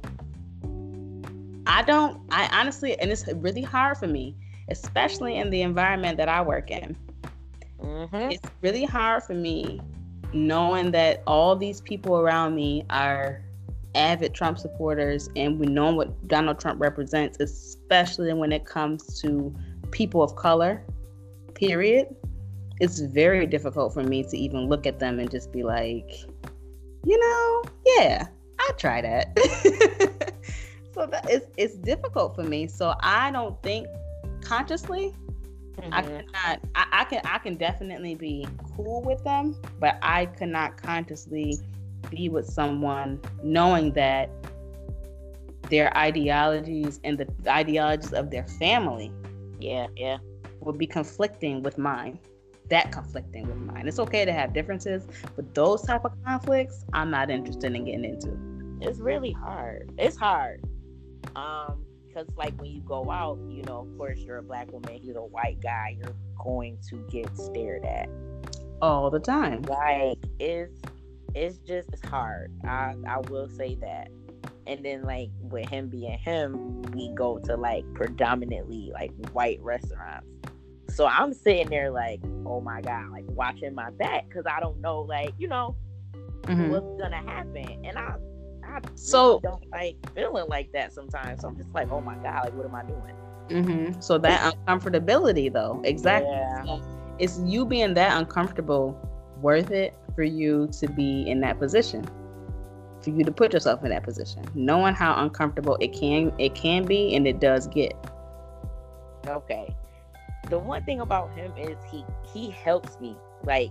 [1.66, 4.36] I don't I honestly and it's really hard for me
[4.70, 6.96] especially in the environment that I work in.
[7.82, 8.30] Mm-hmm.
[8.30, 9.80] It's really hard for me
[10.32, 13.42] knowing that all these people around me are
[13.94, 19.54] avid Trump supporters and we know what Donald Trump represents, especially when it comes to
[19.90, 20.82] people of color,
[21.54, 22.14] period.
[22.80, 26.12] It's very difficult for me to even look at them and just be like,
[27.04, 27.62] you know,
[27.96, 28.28] yeah,
[28.70, 29.36] I'll try that.
[30.94, 32.68] so that is it's difficult for me.
[32.68, 33.88] So I don't think
[34.42, 35.12] consciously.
[35.76, 35.92] Mm-hmm.
[35.92, 36.60] I cannot.
[36.76, 37.20] I, I can.
[37.24, 41.58] I can definitely be cool with them, but I cannot consciously
[42.10, 44.30] be with someone knowing that
[45.68, 49.12] their ideologies and the ideologies of their family,
[49.60, 50.18] yeah, yeah,
[50.60, 52.20] will be conflicting with mine.
[52.68, 53.88] That conflicting with mine.
[53.88, 55.04] It's okay to have differences,
[55.34, 58.49] but those type of conflicts, I'm not interested in getting into.
[58.80, 59.92] It's really hard.
[59.98, 60.64] It's hard.
[61.36, 65.00] Um, because like when you go out you know of course you're a black woman
[65.00, 68.08] he's a white guy you're going to get stared at
[68.82, 70.80] all the time like it's
[71.34, 74.08] it's just it's hard i i will say that
[74.66, 80.26] and then like with him being him we go to like predominantly like white restaurants
[80.88, 84.80] so i'm sitting there like oh my god like watching my back because i don't
[84.80, 85.76] know like you know
[86.42, 86.70] mm-hmm.
[86.70, 88.14] what's gonna happen and i
[88.70, 91.42] I so don't like feeling like that sometimes.
[91.42, 93.14] So I'm just like, oh my god, like what am I doing?
[93.48, 94.00] Mm-hmm.
[94.00, 96.30] So that uncomfortability, though, exactly.
[96.30, 96.64] Yeah.
[96.64, 96.82] So
[97.18, 98.98] is you being that uncomfortable
[99.40, 102.04] worth it for you to be in that position?
[103.02, 106.84] For you to put yourself in that position, knowing how uncomfortable it can it can
[106.84, 107.94] be, and it does get.
[109.26, 109.74] Okay.
[110.48, 113.70] The one thing about him is he he helps me like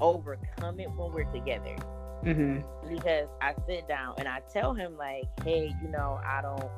[0.00, 1.76] overcome it when we're together.
[2.24, 2.94] Mm-hmm.
[2.94, 6.70] Because I sit down and I tell him like, hey, you know, I don't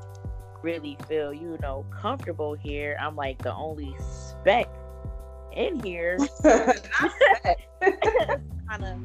[0.63, 2.97] really feel, you know, comfortable here.
[3.01, 4.69] I'm like the only speck
[5.53, 6.19] in here.
[6.45, 8.99] it's kind of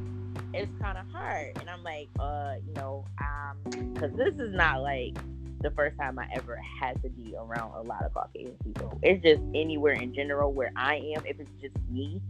[0.54, 3.56] it's kind of hard, and I'm like, uh, you know, um,
[3.94, 5.16] because this is not like
[5.62, 8.98] the first time I ever had to be around a lot of Caucasian people.
[9.02, 11.24] It's just anywhere in general where I am.
[11.24, 12.20] If it's just me,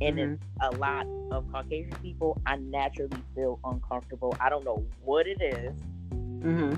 [0.00, 0.32] and mm-hmm.
[0.32, 4.36] it's a lot of Caucasian people, I naturally feel uncomfortable.
[4.40, 5.74] I don't know what it is,
[6.12, 6.74] mm-hmm.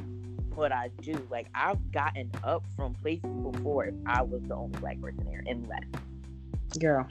[0.57, 1.27] but I do.
[1.31, 5.43] Like I've gotten up from places before if I was the only black person there
[5.47, 5.97] and left.
[6.79, 7.07] Girl.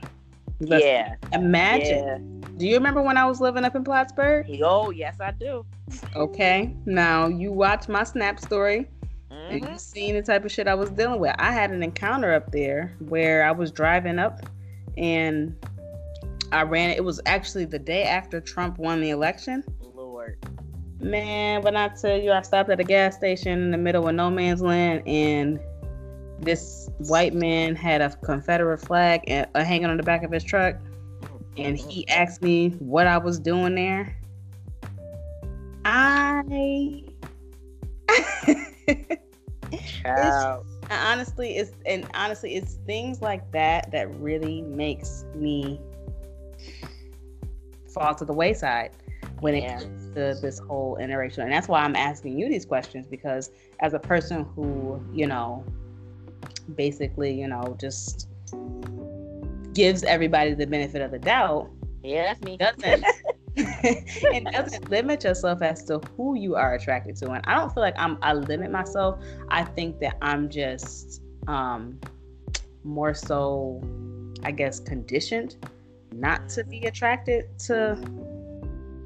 [0.59, 1.15] yeah.
[1.33, 2.41] Imagine.
[2.41, 2.49] Yeah.
[2.57, 4.47] Do you remember when I was living up in Plattsburgh?
[4.63, 5.65] Oh, yes, I do.
[6.15, 6.75] Okay.
[6.85, 8.87] Now you watch my Snap story.
[9.31, 9.53] Mm-hmm.
[9.53, 11.35] And you've seen the type of shit I was dealing with.
[11.37, 14.41] I had an encounter up there where I was driving up
[14.97, 15.55] and
[16.51, 19.63] I ran it was actually the day after Trump won the election.
[19.93, 20.37] Lord.
[20.99, 24.15] Man, when I tell you I stopped at a gas station in the middle of
[24.15, 25.59] no man's land and
[26.41, 30.43] this white man had a Confederate flag and, uh, hanging on the back of his
[30.43, 30.75] truck,
[31.57, 34.15] and he asked me what I was doing there.
[35.85, 37.03] I.
[40.89, 45.79] honestly, it's and honestly, it's things like that that really makes me
[47.93, 48.91] fall to the wayside
[49.39, 53.07] when it comes to this whole interaction, and that's why I'm asking you these questions
[53.07, 55.63] because as a person who you know
[56.75, 58.29] basically, you know, just
[59.73, 61.69] gives everybody the benefit of the doubt.
[62.03, 62.57] Yeah, that's me.
[62.57, 63.05] Doesn't
[63.55, 67.31] it doesn't limit yourself as to who you are attracted to.
[67.31, 69.21] And I don't feel like I'm I limit myself.
[69.49, 71.99] I think that I'm just um
[72.83, 73.81] more so
[74.43, 75.57] I guess conditioned
[76.13, 78.01] not to be attracted to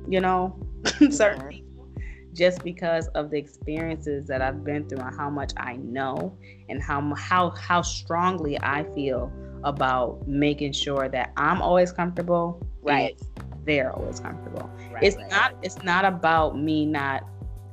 [0.07, 0.57] you know
[1.09, 1.49] certain uh-huh.
[1.49, 1.87] people
[2.33, 6.35] just because of the experiences that I've been through and how much I know
[6.69, 9.31] and how how how strongly I feel
[9.63, 12.61] about making sure that I'm always comfortable.
[12.81, 13.17] Right.
[13.65, 14.69] They're always comfortable.
[14.91, 17.23] Right, it's right, not it's not about me not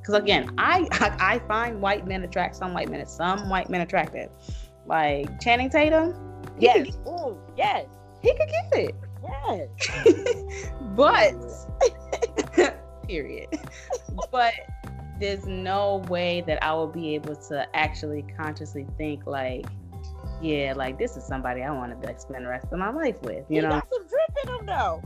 [0.00, 3.80] because again, I, I I find white men attract some white men, some white men
[3.80, 4.30] attractive.
[4.86, 6.14] Like Channing Tatum.
[6.58, 6.98] Yes.
[7.06, 7.86] Oh, yes.
[8.22, 8.94] He could get it.
[9.48, 9.68] Yes.
[10.96, 11.34] but
[13.06, 13.48] period.
[14.30, 14.54] but
[15.18, 19.66] there's no way that I will be able to actually consciously think like,
[20.40, 23.44] yeah, like this is somebody I want to spend the rest of my life with.
[23.48, 25.02] You he know, got some drip in him though.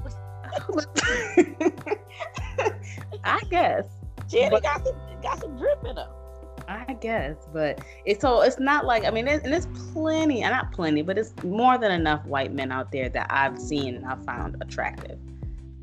[3.24, 3.87] I guess.
[4.28, 6.08] Jenny got some got some drip in him.
[6.68, 10.53] I guess, but it's so it's not like I mean, it, and there's plenty, and
[10.53, 14.07] not plenty, but it's more than enough white men out there that I've seen and
[14.07, 15.18] I've found attractive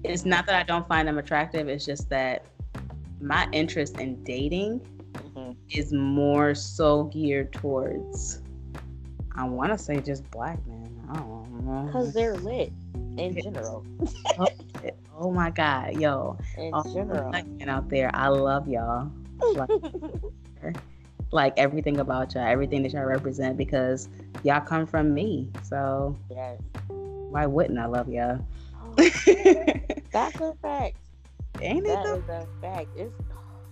[0.04, 1.68] it's not that I don't find them attractive.
[1.68, 2.46] It's just that
[3.20, 4.82] my interest in dating
[5.14, 5.52] mm-hmm.
[5.70, 8.42] is more so geared towards.
[9.36, 11.00] I want to say just black men.
[11.10, 11.84] I don't know.
[11.86, 12.74] Because they're lit
[13.18, 13.86] in general.
[14.40, 14.48] oh,
[15.18, 16.38] oh, my god, yo!
[16.58, 19.12] In all general, black men out there, I love y'all.
[19.54, 19.70] Like,
[21.32, 24.10] like everything about y'all, everything that y'all represent, because
[24.44, 25.50] y'all come from me.
[25.64, 26.60] So yes.
[26.88, 28.46] why wouldn't I love y'all?
[30.12, 30.98] That's a fact.
[31.62, 32.28] Ain't that it?
[32.28, 32.88] That is a fact.
[32.96, 33.14] It's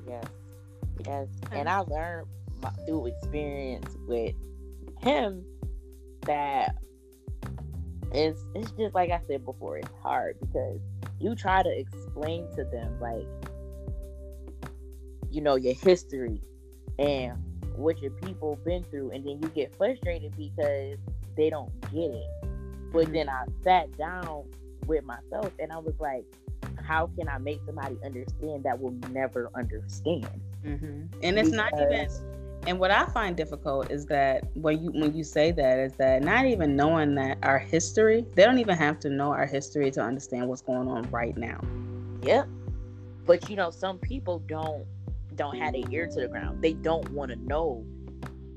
[0.08, 0.26] yes,
[1.06, 1.28] yes.
[1.52, 2.28] And I learned
[2.62, 4.36] my, through experience with
[5.02, 5.44] him
[6.26, 6.76] that
[8.14, 9.78] it's it's just like I said before.
[9.78, 10.80] It's hard because
[11.20, 13.28] you try to explain to them like
[15.30, 16.42] you know your history
[16.98, 17.38] and
[17.80, 20.98] what your people been through, and then you get frustrated because
[21.36, 22.28] they don't get it.
[22.92, 23.14] But mm-hmm.
[23.14, 24.44] then I sat down
[24.88, 26.26] with myself and I was like,
[26.84, 30.28] how can I make somebody understand that will never understand?
[30.66, 31.06] Mm-hmm.
[31.24, 31.54] And it's because...
[31.54, 32.10] not even.
[32.68, 36.24] And what I find difficult is that when you when you say that is that
[36.24, 40.02] not even knowing that our history, they don't even have to know our history to
[40.02, 41.62] understand what's going on right now.
[42.24, 42.50] Yep.
[43.26, 44.86] But you know, some people don't
[45.40, 46.62] don't have their ear to the ground.
[46.62, 47.86] They don't want to know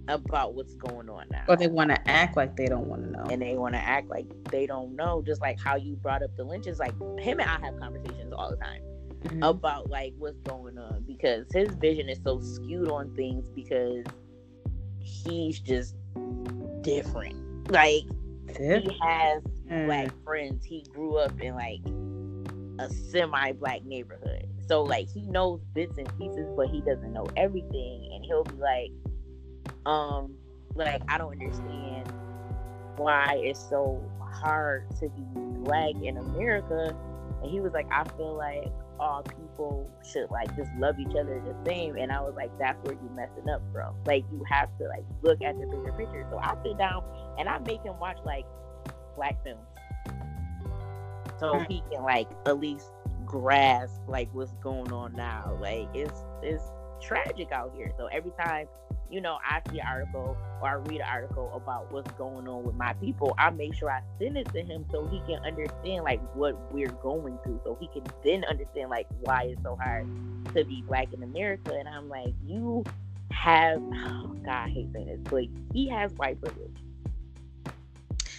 [0.09, 1.45] about what's going on now.
[1.49, 3.25] Or they want to act like they don't want to know.
[3.31, 5.23] And they want to act like they don't know.
[5.25, 6.81] Just like how you brought up the lynches.
[6.81, 8.83] Like him and I have conversations all the time
[9.23, 9.43] mm-hmm.
[9.45, 14.05] about like what's going on because his vision is so skewed on things because
[14.99, 15.95] he's just
[16.83, 17.71] different.
[17.71, 18.03] Like
[18.59, 19.87] he has mm.
[19.87, 20.65] black friends.
[20.65, 21.81] He grew up in like
[22.81, 24.42] a semi-black neighborhood.
[24.69, 28.11] So like he knows bits and pieces, but he doesn't know everything.
[28.15, 28.91] And he'll be like,
[29.87, 30.35] um
[30.75, 32.11] like i don't understand
[32.97, 35.23] why it's so hard to be
[35.65, 36.97] black in america
[37.43, 41.43] And he was like, I feel like all people should like just love each other
[41.45, 41.97] the same.
[41.97, 43.97] And I was like, that's where you're messing up from.
[44.07, 46.25] Like you have to like look at the bigger picture.
[46.31, 47.03] So I sit down
[47.39, 48.45] and I make him watch like
[49.17, 49.67] black films.
[51.41, 51.73] So mm-hmm.
[51.73, 52.91] he can like at least
[53.33, 55.57] grasp like what's going on now.
[55.61, 56.63] Like it's it's
[57.01, 57.91] tragic out here.
[57.97, 58.69] So every time
[59.11, 62.65] you know, I see an article or I read an article about what's going on
[62.65, 66.05] with my people, I make sure I send it to him so he can understand
[66.05, 67.61] like what we're going through.
[67.65, 70.07] So he can then understand like why it's so hard
[70.55, 71.75] to be black in America.
[71.75, 72.85] And I'm like, you
[73.33, 76.77] have oh God, I hate saying this, but he has white privilege.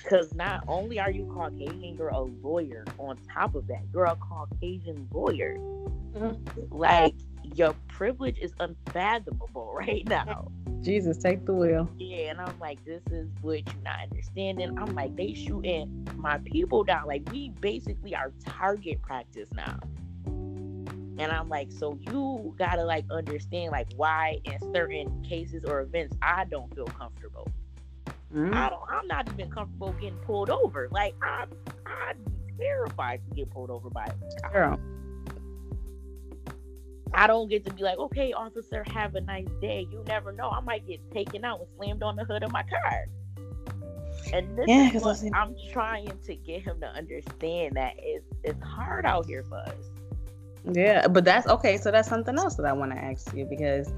[0.04, 3.84] Because not only are you Caucasian, you're a lawyer on top of that.
[3.94, 5.56] You're a Caucasian lawyer.
[5.58, 6.76] Mm-hmm.
[6.76, 7.16] Like
[7.56, 10.52] your privilege is unfathomable right now.
[10.82, 11.90] Jesus, take the wheel.
[11.98, 14.78] Yeah, and I'm like, this is what you're not understanding.
[14.78, 17.08] I'm like, they shooting my people down.
[17.08, 19.80] Like, we basically are target practice now.
[20.26, 26.18] And I'm like, so you gotta like understand like why in certain cases or events
[26.22, 27.48] I don't feel comfortable.
[28.34, 28.54] Mm-hmm.
[28.54, 28.82] I don't.
[28.90, 30.88] I'm not even comfortable getting pulled over.
[30.92, 31.50] Like I'm,
[31.86, 32.18] I'm
[32.58, 34.80] terrified to get pulled over by a Girl.
[37.14, 39.88] I don't get to be like, okay, officer, have a nice day.
[39.92, 40.50] You never know.
[40.50, 43.06] I might get taken out and slammed on the hood of my car.
[44.34, 48.64] And this yeah, is what I'm trying to get him to understand that it's it's
[48.64, 49.76] hard out here for us.
[50.72, 51.78] Yeah, but that's okay.
[51.78, 53.94] So that's something else that I want to ask you because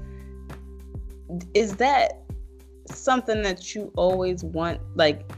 [1.54, 2.25] is that
[2.90, 5.30] something that you always want, like,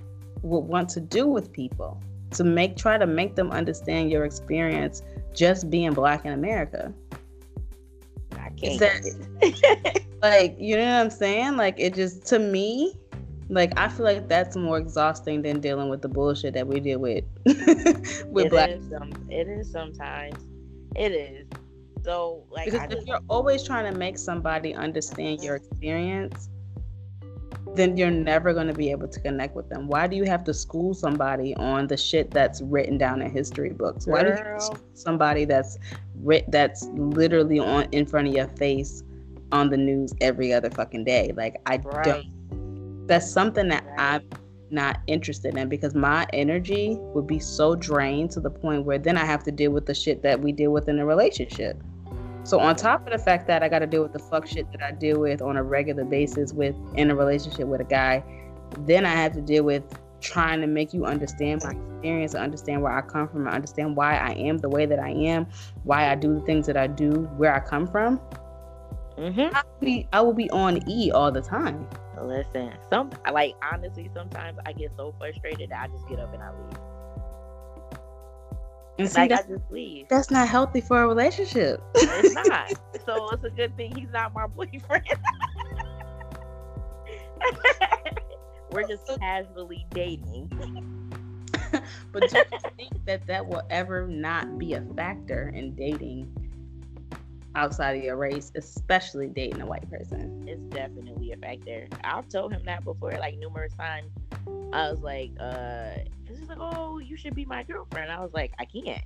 [0.42, 2.00] would want to do with people
[2.32, 5.02] to make try to make them understand your experience
[5.34, 6.92] just being black in America?
[8.32, 8.78] I can't.
[8.78, 11.56] That, like, you know what I'm saying?
[11.56, 12.94] Like, it just, to me,
[13.48, 16.98] like, I feel like that's more exhausting than dealing with the bullshit that we deal
[16.98, 18.70] with with it black.
[18.70, 20.36] Is some, it is sometimes.
[20.96, 21.46] It is.
[22.04, 26.48] So, like, because if you're always trying to make somebody understand your experience,
[27.74, 29.86] then you're never going to be able to connect with them.
[29.86, 33.70] Why do you have to school somebody on the shit that's written down in history
[33.70, 34.06] books?
[34.06, 35.78] Why do you somebody that's
[36.16, 39.02] writ that's literally on in front of your face
[39.52, 41.32] on the news every other fucking day?
[41.36, 42.04] Like I right.
[42.04, 43.06] don't.
[43.06, 44.00] That's something that right.
[44.00, 44.28] I'm
[44.70, 49.16] not interested in because my energy would be so drained to the point where then
[49.16, 51.82] I have to deal with the shit that we deal with in a relationship.
[52.48, 54.72] So on top of the fact that I got to deal with the fuck shit
[54.72, 58.24] that I deal with on a regular basis with in a relationship with a guy,
[58.86, 59.84] then I have to deal with
[60.22, 64.30] trying to make you understand my experience, understand where I come from, understand why I
[64.30, 65.46] am the way that I am,
[65.84, 68.18] why I do the things that I do, where I come from.
[69.18, 69.54] Mm-hmm.
[69.54, 71.86] I, will be, I will be on E all the time.
[72.18, 76.42] Listen, some like honestly, sometimes I get so frustrated that I just get up and
[76.42, 76.78] I leave.
[78.98, 80.08] And see, like I just leave.
[80.08, 81.80] That's not healthy for a relationship.
[81.94, 82.68] It's not.
[83.06, 85.04] so it's a good thing he's not my boyfriend.
[88.70, 90.50] We're just casually dating.
[92.12, 92.44] but do you
[92.76, 96.34] think that that will ever not be a factor in dating
[97.54, 100.44] outside of your race, especially dating a white person?
[100.46, 101.88] It's definitely a factor.
[102.02, 104.10] I've told him that before, like numerous times.
[104.72, 105.90] I was like, uh,
[106.36, 109.04] She's like, "Oh, you should be my girlfriend." I was like, "I can't."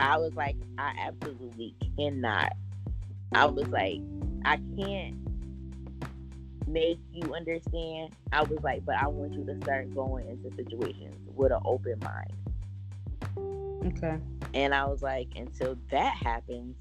[0.00, 2.52] I was like, "I absolutely cannot."
[3.34, 4.00] I was like,
[4.44, 5.16] "I can't
[6.68, 11.28] make you understand." I was like, "But I want you to start going into situations
[11.34, 12.32] with an open mind."
[13.96, 14.18] Okay.
[14.54, 16.76] And I was like, "Until that happens,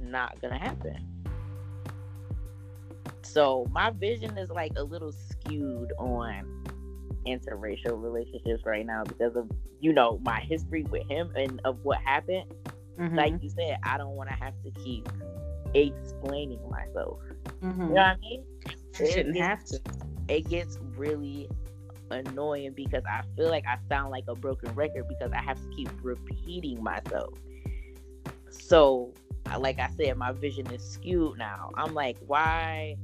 [0.00, 1.08] not gonna happen."
[3.22, 6.61] So my vision is like a little skewed on
[7.26, 9.50] interracial relationships right now because of
[9.80, 12.46] you know my history with him and of what happened.
[12.98, 13.16] Mm-hmm.
[13.16, 15.08] Like you said, I don't want to have to keep
[15.74, 17.18] explaining myself.
[17.62, 17.82] Mm-hmm.
[17.82, 18.44] You know what I mean?
[19.00, 19.80] You shouldn't gets, have to.
[20.28, 21.48] It gets really
[22.10, 25.68] annoying because I feel like I sound like a broken record because I have to
[25.74, 27.32] keep repeating myself.
[28.50, 29.12] So,
[29.58, 31.70] like I said, my vision is skewed now.
[31.76, 32.96] I'm like, why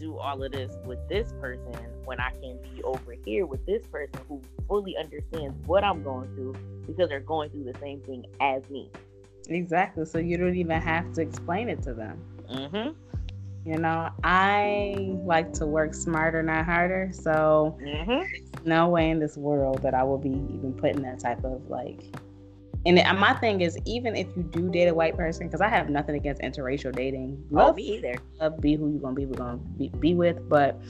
[0.00, 1.74] do all of this with this person
[2.04, 6.34] when I can be over here with this person who fully understands what I'm going
[6.34, 8.90] through because they're going through the same thing as me.
[9.48, 10.06] Exactly.
[10.06, 12.18] So you don't even have to explain it to them.
[12.50, 13.68] Mm-hmm.
[13.68, 17.10] You know, I like to work smarter, not harder.
[17.12, 18.66] So, mm-hmm.
[18.66, 22.00] no way in this world that I will be even putting that type of like
[22.86, 25.90] and my thing is, even if you do date a white person, because I have
[25.90, 27.44] nothing against interracial dating.
[27.50, 28.14] Love, oh, me either.
[28.40, 30.48] Love be who you're gonna be, we're gonna be, be with.
[30.48, 30.80] But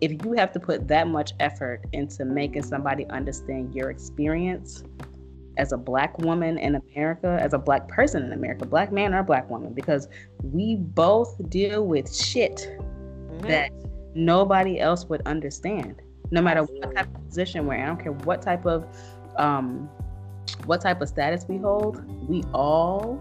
[0.00, 4.84] if you have to put that much effort into making somebody understand your experience,
[5.58, 9.22] as a black woman in America, as a black person in America, black man or
[9.22, 10.08] black woman, because
[10.42, 13.48] we both deal with shit mm-hmm.
[13.48, 13.70] that
[14.14, 16.02] nobody else would understand.
[16.30, 16.88] No matter Absolutely.
[16.88, 18.86] what type of position we're in, I don't care what type of
[19.36, 19.88] um,
[20.64, 23.20] what type of status we hold, we all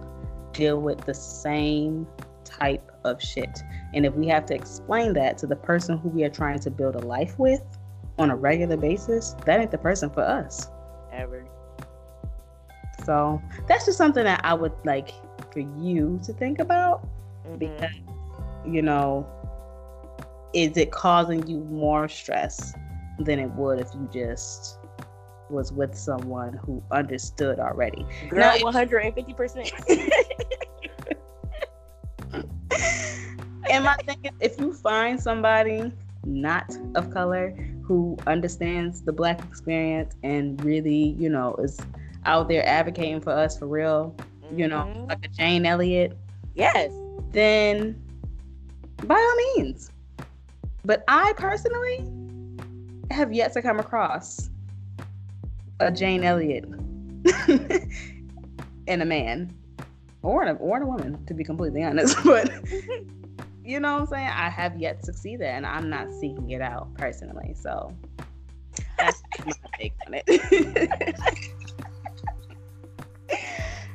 [0.54, 2.08] deal with the same
[2.44, 3.60] type of shit.
[3.94, 6.72] And if we have to explain that to the person who we are trying to
[6.72, 7.62] build a life with
[8.18, 10.70] on a regular basis, that ain't the person for us.
[11.12, 11.46] Ever.
[13.04, 15.12] So that's just something that I would like
[15.52, 17.08] for you to think about
[17.46, 17.58] mm-hmm.
[17.58, 17.92] because,
[18.66, 19.28] you know,
[20.54, 22.74] is it causing you more stress
[23.20, 24.80] than it would if you just
[25.50, 28.06] was with someone who understood already?
[28.30, 29.72] Girl, one hundred and fifty percent.
[33.70, 35.92] And my thing is, if you find somebody
[36.24, 41.80] not of color who understands the black experience and really, you know, is
[42.26, 44.60] out there advocating for us for real, mm-hmm.
[44.60, 45.06] you know, mm-hmm.
[45.08, 46.18] like a Jane Elliott.
[46.54, 46.92] Yes.
[47.32, 48.02] Then
[49.04, 49.92] by all means.
[50.84, 52.08] But I personally
[53.12, 54.50] have yet to come across
[55.80, 56.66] a Jane Elliott
[58.88, 59.54] and a man.
[60.22, 62.18] Or a, or a woman, to be completely honest.
[62.26, 62.50] But
[63.64, 64.28] you know what I'm saying?
[64.28, 67.54] I have yet to see that and I'm not seeking it out personally.
[67.56, 67.96] So
[68.98, 71.16] that's my take on it.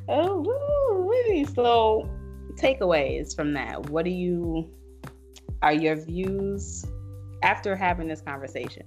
[0.08, 2.08] oh, woo, so
[2.54, 3.88] takeaways from that.
[3.90, 4.70] What do you
[5.62, 6.84] are your views
[7.42, 8.84] after having this conversation?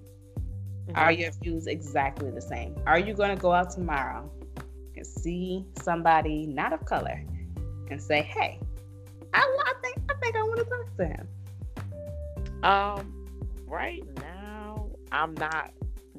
[0.87, 0.97] Mm-hmm.
[0.97, 2.75] Are your views exactly the same?
[2.85, 4.29] Are you going to go out tomorrow
[4.95, 7.23] and see somebody not of color
[7.89, 8.59] and say, "Hey,
[9.33, 11.27] I, I think I think I want to talk to him.
[12.63, 13.27] Um,
[13.67, 15.71] right now I'm not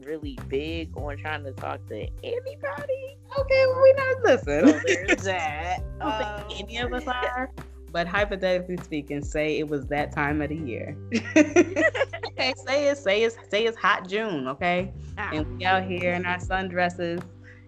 [0.02, 3.16] really big on trying to talk to anybody.
[3.38, 4.68] Okay, well, we not listen.
[4.68, 5.78] So there's that.
[6.00, 7.50] I don't um, think any of us are.
[7.94, 10.96] But hypothetically speaking, say it was that time of the year.
[11.14, 14.92] okay, say it, say it's say it's hot June, okay?
[15.16, 15.30] Ah.
[15.32, 17.22] And we out here in our sundresses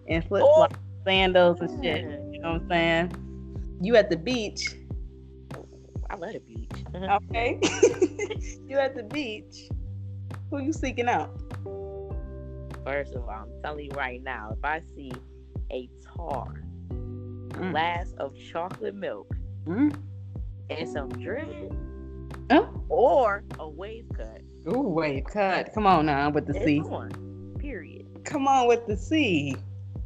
[0.07, 1.03] and flip flops, oh.
[1.05, 2.03] sandals and shit.
[2.31, 3.79] You know what I'm saying?
[3.81, 4.75] You at the beach
[6.09, 6.71] I love the beach.
[6.95, 7.59] okay.
[8.67, 9.69] you at the beach.
[10.49, 11.29] Who you seeking out?
[12.85, 15.11] First of all, I'm telling you right now, if I see
[15.71, 17.71] a tar mm.
[17.71, 19.29] glass of chocolate milk
[19.65, 19.93] mm.
[20.69, 21.75] And some dread
[22.51, 22.83] oh.
[22.89, 24.41] or a wave cut.
[24.67, 25.73] Ooh, wave cut.
[25.73, 26.81] Come on now with the it's C.
[26.81, 28.05] On, period.
[28.25, 29.55] Come on with the C.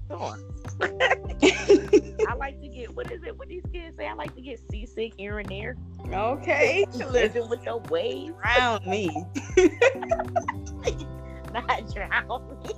[0.09, 0.47] Come on.
[0.81, 3.37] I like to get what is it?
[3.37, 4.07] What these kids say?
[4.07, 5.75] I like to get seasick here and there.
[6.11, 8.33] Okay, living with your waves.
[8.41, 9.09] Drown me.
[11.53, 12.73] Not drown me.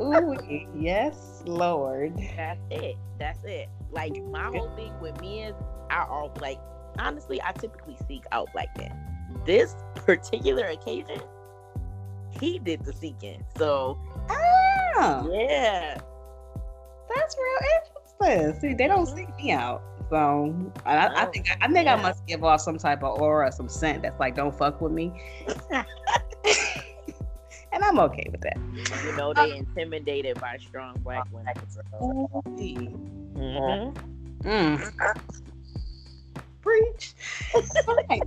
[0.00, 0.36] Ooh,
[0.74, 2.16] yes, Lord.
[2.36, 2.96] That's it.
[3.18, 3.68] That's it.
[3.92, 5.54] Like my whole thing with me is
[5.90, 6.58] I all like
[6.98, 8.96] honestly, I typically seek out like that.
[9.46, 11.20] This particular occasion,
[12.40, 13.44] he did the seeking.
[13.56, 13.98] So
[14.30, 16.00] ah, yeah.
[17.14, 18.60] That's real interesting.
[18.60, 19.82] See, they don't seek me out.
[20.08, 21.94] So I, I think I think yeah.
[21.94, 24.92] I must give off some type of aura, some scent that's like, don't fuck with
[24.92, 25.12] me.
[27.72, 28.58] and I'm okay with that.
[29.06, 31.54] You know, they intimidated by strong black women.
[33.34, 34.48] Mm-hmm.
[34.48, 35.12] Mm.
[36.60, 37.14] Preach.
[37.54, 38.20] okay.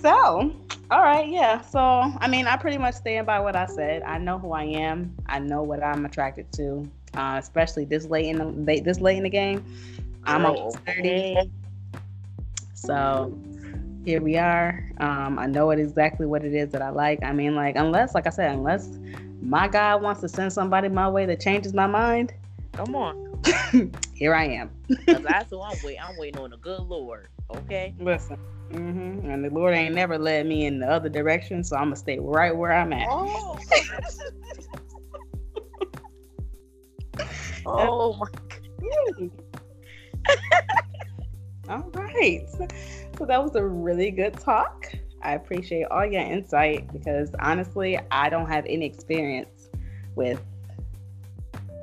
[0.00, 0.52] So,
[0.90, 1.60] all right, yeah.
[1.60, 4.02] So, I mean, I pretty much stand by what I said.
[4.02, 5.14] I know who I am.
[5.26, 9.22] I know what I'm attracted to, uh, especially this late in the this late in
[9.22, 9.64] the game.
[10.24, 11.50] I'm almost 30.
[12.74, 13.38] So
[14.04, 14.84] here we are.
[14.98, 17.22] Um, I know it exactly what it is that I like.
[17.22, 18.98] I mean, like, unless, like I said, unless
[19.42, 22.32] my God wants to send somebody my way that changes my mind.
[22.74, 23.14] Come on.
[24.14, 24.70] here I am.
[25.06, 26.00] that's what I'm waiting.
[26.02, 27.28] I'm waiting on the good Lord.
[27.50, 27.94] Okay.
[27.98, 28.36] Listen.
[28.70, 29.28] Mm-hmm.
[29.28, 32.18] And the Lord ain't never led me in the other direction, so I'm gonna stay
[32.20, 33.08] right where I'm at.
[33.10, 33.58] Oh,
[37.66, 38.26] oh my
[39.08, 39.30] God.
[41.68, 42.40] all right.
[43.20, 44.86] So that was a really good talk.
[45.20, 49.68] I appreciate all your insight because honestly, I don't have any experience
[50.14, 50.40] with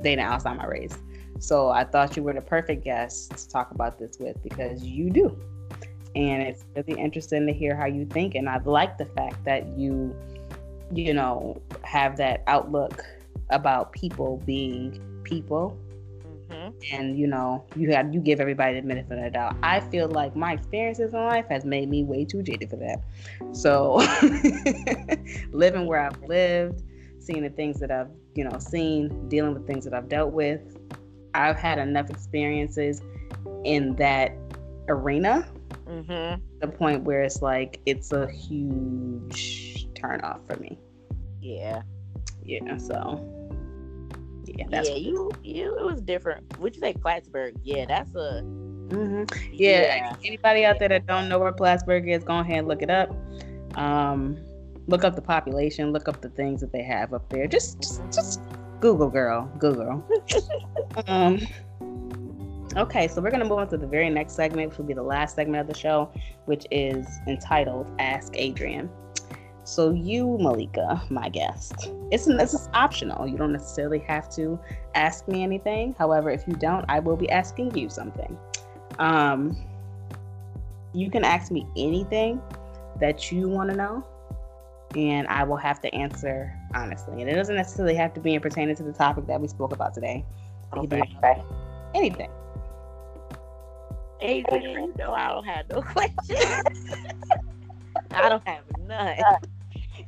[0.01, 0.97] dating outside my race.
[1.37, 5.11] So I thought you were the perfect guest to talk about this with because you
[5.11, 5.39] do.
[6.15, 8.33] And it's really interesting to hear how you think.
[8.33, 10.15] And I like the fact that you,
[10.91, 13.05] you know, have that outlook
[13.51, 15.77] about people being people.
[16.91, 19.55] And you know, you have you give everybody the benefit of the doubt.
[19.63, 23.03] I feel like my experiences in life has made me way too jaded for that.
[23.55, 23.95] So
[25.51, 26.83] living where I've lived,
[27.19, 30.77] seeing the things that I've, you know, seen, dealing with things that I've dealt with,
[31.33, 33.01] I've had enough experiences
[33.63, 34.33] in that
[34.87, 35.47] arena.
[35.87, 36.41] Mm-hmm.
[36.59, 40.77] The point where it's like it's a huge turn off for me.
[41.41, 41.81] Yeah.
[42.43, 42.77] Yeah.
[42.77, 43.36] So.
[44.57, 44.65] Yeah.
[44.69, 44.95] That's yeah.
[44.95, 45.31] You.
[45.43, 45.77] You.
[45.77, 46.57] It was different.
[46.59, 47.55] Would you say Plattsburgh?
[47.63, 47.85] Yeah.
[47.85, 48.41] That's a.
[48.41, 50.15] hmm Yeah.
[50.23, 53.15] Anybody out there that don't know where Plattsburgh is, go ahead and look it up.
[53.75, 54.37] Um,
[54.87, 55.91] look up the population.
[55.91, 57.47] Look up the things that they have up there.
[57.47, 58.41] Just, just, just
[58.79, 59.51] Google, girl.
[59.59, 60.03] Google.
[61.07, 61.39] um.
[62.75, 64.93] Okay, so we're going to move on to the very next segment, which will be
[64.93, 66.11] the last segment of the show,
[66.45, 68.87] which is entitled Ask Adrian.
[69.67, 73.27] So, you, Malika, my guest, it's, this is optional.
[73.27, 74.57] You don't necessarily have to
[74.95, 75.93] ask me anything.
[75.99, 78.37] However, if you don't, I will be asking you something.
[78.97, 79.57] Um,
[80.93, 82.41] you can ask me anything
[83.01, 84.07] that you want to know,
[84.95, 87.19] and I will have to answer honestly.
[87.19, 89.73] And it doesn't necessarily have to be in pertaining to the topic that we spoke
[89.73, 90.25] about today.
[90.77, 91.03] Okay.
[91.93, 92.29] Anything.
[94.21, 96.39] Adrian, you know I don't have no questions.
[98.11, 99.17] I don't have none.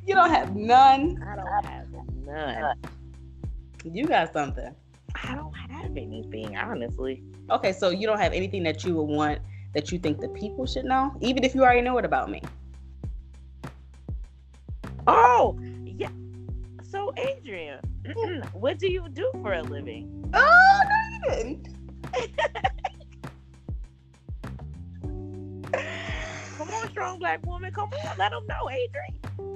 [0.06, 1.22] You don't have none.
[1.26, 1.86] I don't have
[2.24, 2.74] none.
[3.84, 4.74] You got something.
[5.14, 7.22] I don't have anything, honestly.
[7.50, 9.40] Okay, so you don't have anything that you would want
[9.74, 12.42] that you think the people should know, even if you already know it about me.
[15.06, 16.10] Oh, yeah.
[16.82, 17.80] So, Adrian,
[18.52, 20.30] what do you do for a living?
[20.34, 21.68] Oh, no, you didn't.
[26.56, 27.72] Come on, strong black woman.
[27.72, 29.49] Come on, let them know, Adrian.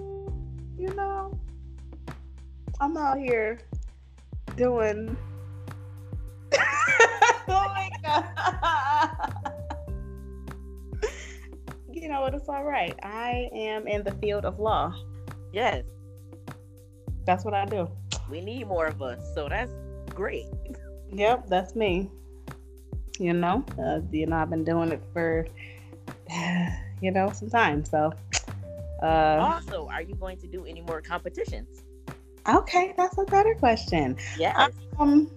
[0.79, 1.39] You know,
[2.81, 3.61] I'm out here
[4.57, 5.17] doing.
[6.59, 6.63] oh
[7.49, 9.11] my god.
[11.93, 12.35] you know what?
[12.35, 12.95] It's all right.
[13.03, 14.95] I am in the field of law.
[15.53, 15.85] Yes,
[17.27, 17.89] That's what I do.
[18.29, 19.73] we need more of us, so that's
[20.11, 20.47] great.
[21.13, 22.11] Yep, that's me.
[23.21, 25.47] You know, uh, you know, I've been doing it for,
[27.01, 27.85] you know, some time.
[27.85, 28.13] So,
[29.05, 31.85] uh, Also, are you going to do any more competitions?
[32.49, 34.17] okay, that's a better question.
[34.37, 34.69] Yeah.
[34.99, 35.31] Um,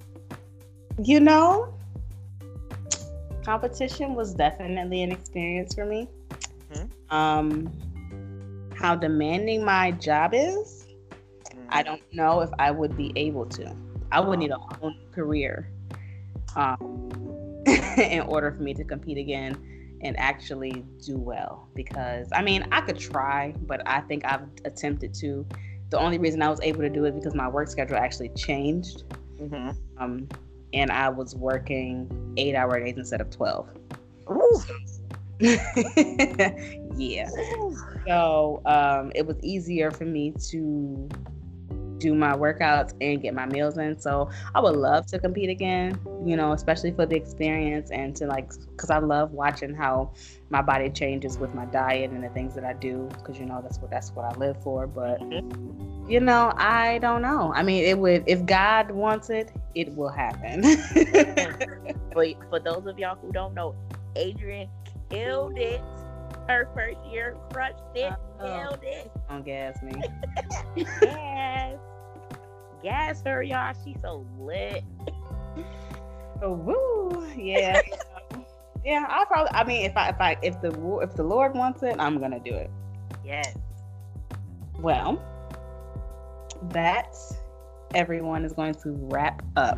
[1.03, 1.73] you know,
[3.43, 6.07] competition was definitely an experience for me.
[6.71, 6.89] Mhm.
[7.09, 7.71] Um,
[8.75, 10.85] how demanding my job is,
[11.69, 13.75] I don't know if I would be able to.
[14.11, 15.69] I would need a whole career
[16.55, 16.77] um,
[17.97, 21.67] in order for me to compete again and actually do well.
[21.75, 25.45] Because I mean, I could try, but I think I've attempted to.
[25.89, 29.03] The only reason I was able to do it because my work schedule actually changed,
[29.41, 29.75] Mhm.
[29.97, 30.27] um,
[30.73, 33.69] and I was working eight-hour days instead of twelve.
[34.29, 34.61] Ooh.
[35.39, 37.29] yeah.
[38.05, 41.07] So um, it was easier for me to
[41.99, 43.99] do my workouts and get my meals in.
[43.99, 48.27] So I would love to compete again, you know, especially for the experience and to
[48.27, 50.11] like, because I love watching how
[50.49, 53.61] my body changes with my diet and the things that I do, because you know
[53.61, 54.87] that's what that's what I live for.
[54.87, 56.09] But mm-hmm.
[56.09, 57.51] you know, I don't know.
[57.53, 60.63] I mean, it would if God wants it, it will happen.
[62.17, 63.75] But for those of y'all who don't know,
[64.15, 64.67] Adrian
[65.11, 65.79] killed it.
[66.47, 68.69] Her first year, crushed it, Uh-oh.
[68.69, 69.11] killed it.
[69.29, 69.93] don't gas me.
[71.01, 71.77] Yes.
[72.83, 73.73] Gas her, y'all.
[73.83, 74.83] She's so lit.
[76.39, 77.81] Oh, woo, yeah.
[78.85, 79.51] Yeah, I'll probably.
[79.51, 82.39] I mean, if I, if I, if the if the Lord wants it, I'm gonna
[82.39, 82.71] do it.
[83.25, 83.53] Yes.
[84.79, 85.21] Well,
[86.69, 87.13] that
[87.93, 89.77] everyone is going to wrap up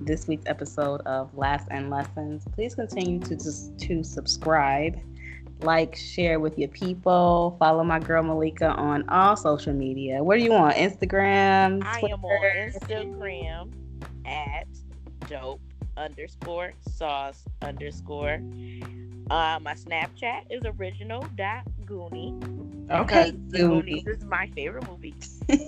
[0.00, 2.44] this week's episode of Laughs and Lessons.
[2.52, 4.98] Please continue to just to subscribe,
[5.60, 7.56] like, share with your people.
[7.58, 10.22] Follow my girl Malika on all social media.
[10.22, 10.76] Where do you want?
[10.76, 11.84] Instagram.
[11.84, 13.72] I am on Instagram
[14.26, 14.66] at
[15.28, 15.60] dope
[15.96, 18.40] underscore sauce underscore.
[19.30, 22.90] Uh, my Snapchat is original dot Goonie.
[22.90, 23.32] Okay.
[23.48, 25.14] The Goonies is my favorite movie.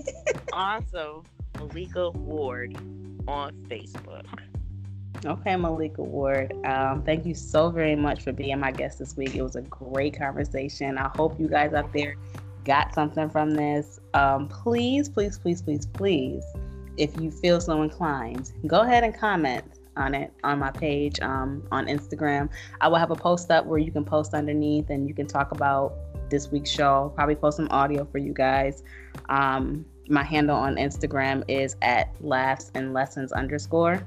[0.53, 1.23] also,
[1.59, 2.75] Malika Ward
[3.27, 4.25] on Facebook.
[5.25, 6.53] Okay, Malika Ward.
[6.65, 9.35] Um, thank you so very much for being my guest this week.
[9.35, 10.97] It was a great conversation.
[10.97, 12.15] I hope you guys out there
[12.65, 13.99] got something from this.
[14.13, 16.43] Um, please, please, please, please, please,
[16.97, 19.63] if you feel so inclined, go ahead and comment
[19.97, 22.49] on it on my page um, on Instagram.
[22.79, 25.51] I will have a post up where you can post underneath and you can talk
[25.51, 25.93] about
[26.29, 27.11] this week's show.
[27.15, 28.83] Probably post some audio for you guys.
[29.29, 34.05] Um, my handle on Instagram is at laughs and lessons underscore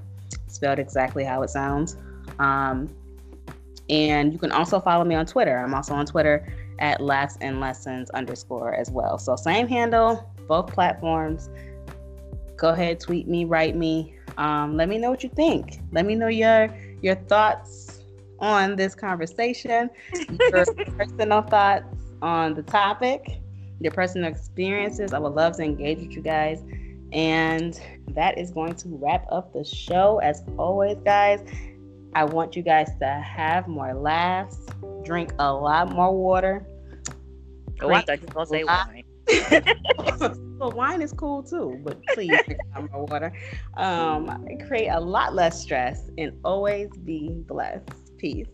[0.54, 1.96] spelled exactly how it sounds.
[2.38, 2.94] Um,
[3.90, 5.58] and you can also follow me on Twitter.
[5.58, 6.46] I'm also on Twitter
[6.78, 9.18] at laughs and lessons underscore as well.
[9.18, 11.48] So same handle, both platforms.
[12.56, 14.14] go ahead, tweet me, write me.
[14.36, 15.80] Um, let me know what you think.
[15.92, 16.68] Let me know your
[17.02, 18.00] your thoughts
[18.38, 19.90] on this conversation,
[20.28, 20.64] your
[20.98, 21.84] personal thoughts
[22.22, 23.40] on the topic,
[23.80, 25.12] your personal experiences.
[25.12, 26.62] I would love to engage with you guys.
[27.14, 30.18] And that is going to wrap up the show.
[30.18, 31.40] As always, guys,
[32.14, 34.58] I want you guys to have more laughs,
[35.04, 36.66] drink a lot more water.
[37.80, 39.04] Thought you were say wine.
[40.58, 42.60] well, wine is cool too, but please drink
[42.92, 43.32] more water.
[43.76, 47.88] Um, create a lot less stress and always be blessed.
[48.18, 48.46] Peace.